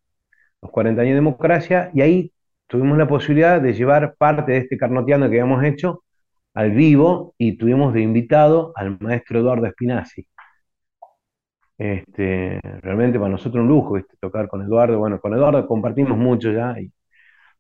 los 0.63 0.71
40 0.73 1.03
años 1.03 1.13
de 1.13 1.17
democracia, 1.17 1.91
y 1.95 2.03
ahí 2.03 2.33
tuvimos 2.69 2.99
la 2.99 3.09
posibilidad 3.09 3.61
de 3.61 3.75
llevar 3.75 4.15
parte 4.17 4.53
de 4.53 4.59
este 4.59 4.79
carnoteando 4.79 5.29
que 5.29 5.41
habíamos 5.41 5.65
hecho 5.65 6.05
al 6.55 6.73
vivo 6.73 7.35
y 7.39 7.57
tuvimos 7.59 7.95
de 7.95 8.03
invitado 8.03 8.73
al 8.77 8.99
maestro 9.01 9.41
Eduardo 9.41 9.67
Espinazzi. 9.67 10.27
Este, 11.79 12.61
realmente 12.83 13.19
para 13.19 13.31
nosotros 13.31 13.63
un 13.63 13.69
lujo 13.69 13.99
tocar 14.21 14.49
con 14.49 14.63
Eduardo. 14.63 14.99
Bueno, 14.99 15.21
con 15.21 15.33
Eduardo 15.35 15.67
compartimos 15.67 16.19
mucho 16.19 16.53
ya, 16.53 16.77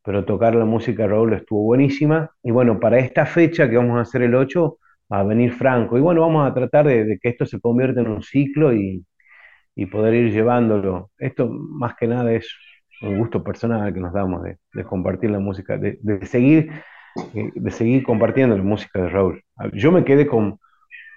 pero 0.02 0.24
tocar 0.24 0.54
la 0.54 0.64
música 0.64 1.04
de 1.04 1.08
Raúl 1.10 1.34
estuvo 1.34 1.62
buenísima. 1.62 2.30
Y 2.42 2.50
bueno, 2.50 2.80
para 2.80 2.98
esta 2.98 3.26
fecha 3.26 3.68
que 3.70 3.76
vamos 3.76 3.98
a 3.98 4.02
hacer 4.02 4.22
el 4.22 4.34
8, 4.34 4.78
va 5.12 5.20
a 5.20 5.24
venir 5.24 5.52
Franco. 5.52 5.96
Y 5.98 6.00
bueno, 6.00 6.22
vamos 6.22 6.48
a 6.50 6.54
tratar 6.54 6.86
de, 6.86 7.18
que 7.20 7.28
esto 7.28 7.46
se 7.46 7.60
convierta 7.60 8.00
en 8.00 8.08
un 8.08 8.22
ciclo 8.22 8.74
y, 8.74 9.04
y, 9.76 9.86
poder 9.86 10.14
ir 10.14 10.32
llevándolo. 10.32 11.10
Esto 11.18 11.48
más 11.48 11.94
que 11.96 12.06
nada 12.08 12.32
es 12.32 12.48
un 13.02 13.18
gusto 13.18 13.42
personal 13.42 13.92
que 13.92 14.00
nos 14.00 14.12
damos 14.12 14.42
de, 14.42 14.84
compartir 14.84 15.30
la 15.30 15.38
música, 15.38 15.76
de, 15.78 15.98
seguir, 16.26 16.70
eh, 17.34 17.50
de 17.54 17.70
seguir 17.70 18.02
compartiendo 18.02 18.56
la 18.56 18.62
música 18.62 19.02
de 19.02 19.08
Raúl. 19.08 19.42
Yo 19.72 19.92
me 19.92 20.04
quedé 20.04 20.26
con, 20.26 20.58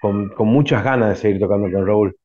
con, 0.01 0.29
con 0.29 0.47
muchas 0.47 0.83
ganas 0.83 1.09
de 1.09 1.15
seguir 1.15 1.39
tocando 1.39 1.71
con 1.71 1.85
Raúl 1.85 2.15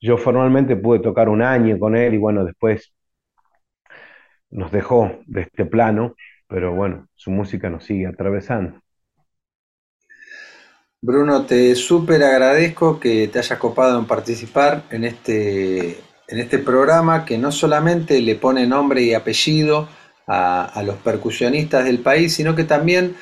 yo 0.00 0.18
formalmente 0.18 0.76
pude 0.76 1.00
tocar 1.00 1.28
un 1.28 1.42
año 1.42 1.78
con 1.78 1.96
él 1.96 2.14
y 2.14 2.18
bueno, 2.18 2.44
después 2.44 2.92
nos 4.50 4.70
dejó 4.70 5.18
de 5.26 5.42
este 5.42 5.64
plano, 5.64 6.14
pero 6.48 6.74
bueno, 6.74 7.08
su 7.14 7.30
música 7.30 7.70
nos 7.70 7.84
sigue 7.84 8.06
atravesando. 8.06 8.80
Bruno, 11.00 11.44
te 11.46 11.74
súper 11.74 12.22
agradezco 12.22 12.98
que 12.98 13.28
te 13.28 13.38
hayas 13.38 13.58
copado 13.58 13.98
en 13.98 14.06
participar 14.06 14.84
en 14.90 15.04
este, 15.04 15.98
en 16.28 16.38
este 16.38 16.58
programa 16.58 17.24
que 17.24 17.38
no 17.38 17.52
solamente 17.52 18.20
le 18.20 18.34
pone 18.34 18.66
nombre 18.66 19.02
y 19.02 19.14
apellido 19.14 19.88
a, 20.26 20.82
los 20.84 20.96
percusionistas 20.96 21.84
del 21.84 22.00
país, 22.00 22.34
sino 22.34 22.54
que 22.54 22.64
también 22.64 23.14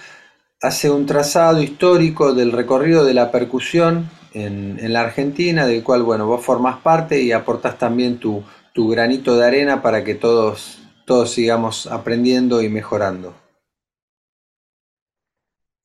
hace 0.63 0.91
un 0.91 1.05
trazado 1.05 1.63
histórico 1.63 2.33
del 2.35 2.53
recorrido 2.53 3.05
de 3.05 3.15
la 3.15 3.31
percusión 3.31 4.09
en, 4.33 4.93
la 4.93 5.03
Argentina, 5.03 5.67
del 5.67 5.83
cual, 5.83 6.03
bueno, 6.03 6.27
vos 6.27 6.45
formás 6.45 6.79
parte 6.79 7.21
y 7.21 7.33
aportas 7.33 7.79
también 7.79 8.19
tu, 8.19 8.43
granito 8.75 9.37
de 9.37 9.47
arena 9.47 9.83
para 9.83 10.03
que 10.03 10.15
todos, 10.15 10.83
todos 11.05 11.31
sigamos 11.31 11.87
aprendiendo 11.87 12.63
y 12.63 12.69
mejorando. 12.69 13.35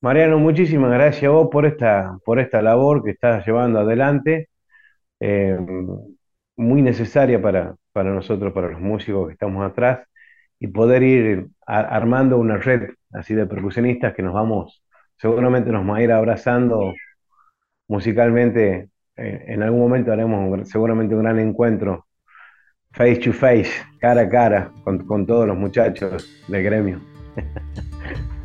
Mariano, 0.02 0.40
muchísimas 0.40 0.92
gracias 0.92 1.26
a 1.26 1.30
vos 1.30 1.50
por 1.52 1.66
esta, 1.66 2.18
por 2.24 2.40
esta 2.40 2.62
labor 2.62 3.04
que 3.04 3.12
estás 3.12 3.46
llevando 3.46 3.80
adelante, 3.80 4.48
eh, 5.20 5.58
muy 6.60 6.82
necesaria 6.82 7.42
para, 7.42 7.76
para 7.94 8.12
nosotros, 8.12 8.54
para 8.54 8.70
los 8.70 8.82
músicos 8.82 9.28
que 9.28 9.34
estamos 9.34 9.66
atrás, 9.66 10.08
y 10.60 10.68
poder 10.68 11.04
ir 11.04 11.48
armando 11.66 12.38
una 12.38 12.58
red 12.58 12.92
así 13.14 13.34
de 13.34 13.46
percusionistas 13.46 14.14
que 14.14 14.22
nos 14.24 14.34
vamos, 14.34 14.84
seguramente 15.18 15.72
nos 15.72 15.88
va 15.90 15.98
a 15.98 16.04
ir 16.04 16.12
abrazando 16.12 16.94
musicalmente 17.88 18.90
eh, 19.16 19.46
en 19.48 19.64
algún 19.64 19.80
momento 19.80 20.12
haremos 20.12 20.70
seguramente 20.70 21.16
un 21.16 21.24
gran 21.24 21.40
encuentro 21.40 22.08
face 22.92 23.18
to 23.18 23.34
face, 23.34 23.72
cara 24.00 24.22
a 24.22 24.30
cara, 24.30 24.72
con, 24.84 25.06
con 25.06 25.26
todos 25.26 25.48
los 25.48 25.58
muchachos 25.58 26.30
del 26.48 26.64
gremio. 26.64 27.02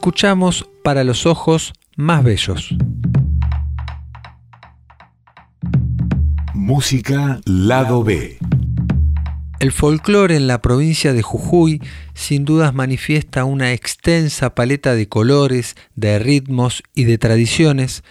escuchamos 0.00 0.66
para 0.82 1.04
los 1.04 1.26
ojos 1.26 1.74
más 1.94 2.24
bellos. 2.24 2.74
Música 6.54 7.42
Lado 7.44 8.02
B. 8.02 8.38
El 9.58 9.72
folclore 9.72 10.36
en 10.36 10.46
la 10.46 10.62
provincia 10.62 11.12
de 11.12 11.20
Jujuy 11.20 11.82
sin 12.14 12.46
dudas 12.46 12.72
manifiesta 12.72 13.44
una 13.44 13.74
extensa 13.74 14.54
paleta 14.54 14.94
de 14.94 15.06
colores, 15.06 15.76
de 15.96 16.18
ritmos 16.18 16.82
y 16.94 17.04
de 17.04 17.18
tradiciones. 17.18 18.02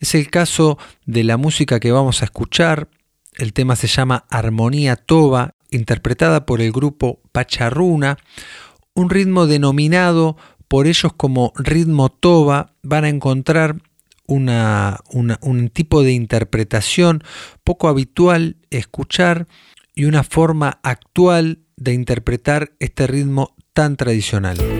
Es 0.00 0.16
el 0.16 0.30
caso 0.30 0.78
de 1.06 1.22
la 1.22 1.36
música 1.36 1.78
que 1.78 1.92
vamos 1.92 2.22
a 2.22 2.24
escuchar. 2.24 2.88
El 3.36 3.52
tema 3.52 3.76
se 3.76 3.86
llama 3.86 4.24
Armonía 4.30 4.96
Toba, 4.96 5.54
interpretada 5.70 6.44
por 6.44 6.60
el 6.60 6.72
grupo 6.72 7.20
Pacharruna, 7.30 8.16
un 8.94 9.10
ritmo 9.10 9.46
denominado 9.46 10.36
por 10.70 10.86
ellos 10.86 11.12
como 11.16 11.52
ritmo 11.56 12.10
toba, 12.10 12.76
van 12.84 13.02
a 13.02 13.08
encontrar 13.08 13.82
un 14.28 15.70
tipo 15.72 16.04
de 16.04 16.12
interpretación 16.12 17.24
poco 17.64 17.88
habitual 17.88 18.56
escuchar 18.70 19.48
y 19.96 20.04
una 20.04 20.22
forma 20.22 20.78
actual 20.84 21.58
de 21.76 21.94
interpretar 21.94 22.70
este 22.78 23.08
ritmo 23.08 23.56
tan 23.72 23.96
tradicional. 23.96 24.79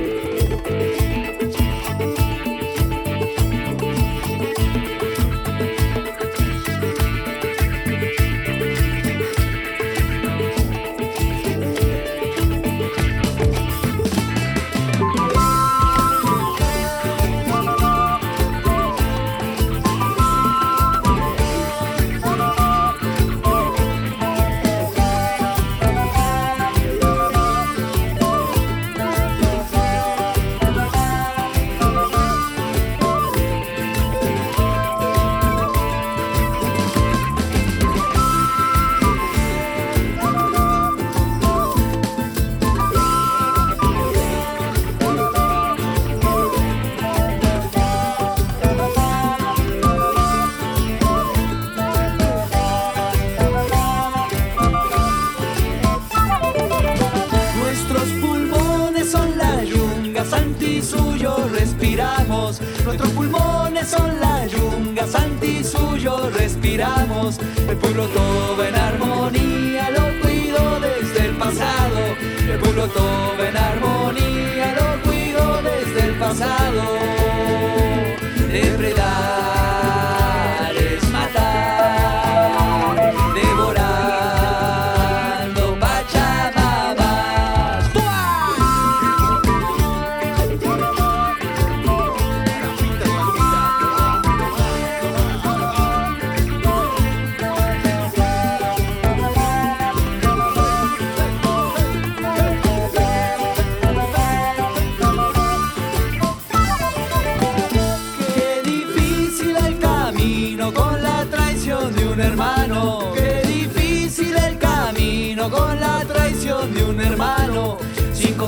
celebridade. 78.50 79.39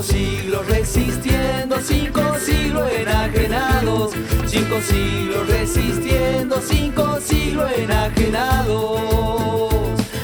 Siglos 0.01 0.65
resistiendo, 0.67 1.75
cinco 1.81 2.21
siglos 2.39 2.89
enajenados, 2.91 4.11
cinco 4.47 4.81
siglos 4.81 5.47
resistiendo, 5.47 6.59
cinco 6.61 7.19
siglos 7.21 7.71
enajenados, 7.77 9.01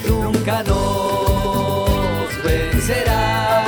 nunca 0.07 0.63
nos 0.63 2.43
vencerá. 2.43 3.58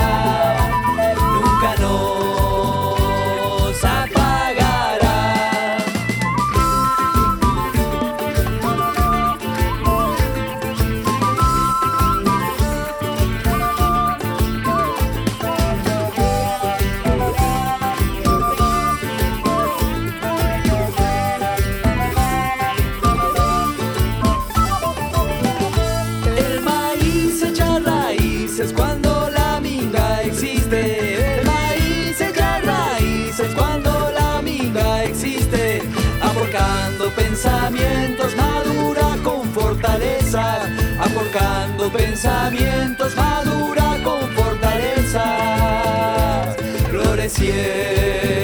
Pensamientos 42.21 43.15
madura 43.15 43.97
con 44.03 44.21
fortaleza, 44.35 45.25
floreciendo 46.87 48.40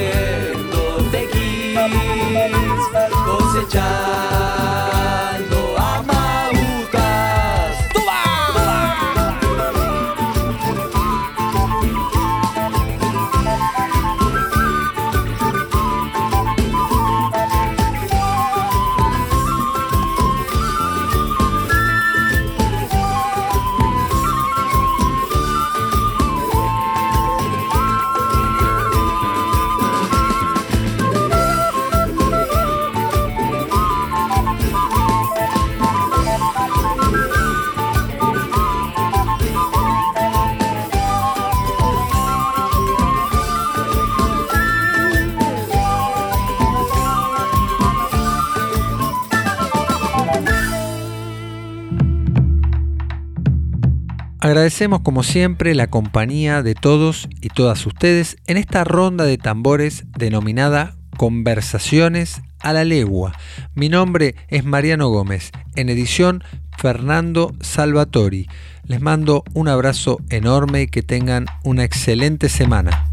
Agradecemos 54.78 55.02
como 55.02 55.24
siempre 55.24 55.74
la 55.74 55.88
compañía 55.88 56.62
de 56.62 56.76
todos 56.76 57.28
y 57.42 57.48
todas 57.48 57.84
ustedes 57.88 58.38
en 58.46 58.58
esta 58.58 58.84
ronda 58.84 59.26
de 59.26 59.40
tambores 59.40 60.06
denominada 60.16 60.96
Conversaciones 61.18 62.44
a 62.60 62.74
la 62.74 62.86
Legua. 62.86 63.34
Mi 63.74 63.90
nombre 63.90 64.36
es 64.50 64.66
Mariano 64.66 65.10
Gómez, 65.10 65.50
en 65.76 65.90
edición 65.90 66.44
Fernando 66.78 67.56
Salvatori. 67.60 68.50
Les 68.84 69.02
mando 69.02 69.44
un 69.56 69.68
abrazo 69.68 70.20
enorme 70.30 70.84
y 70.84 70.88
que 70.90 71.02
tengan 71.02 71.48
una 71.64 71.84
excelente 71.84 72.48
semana. 72.48 73.12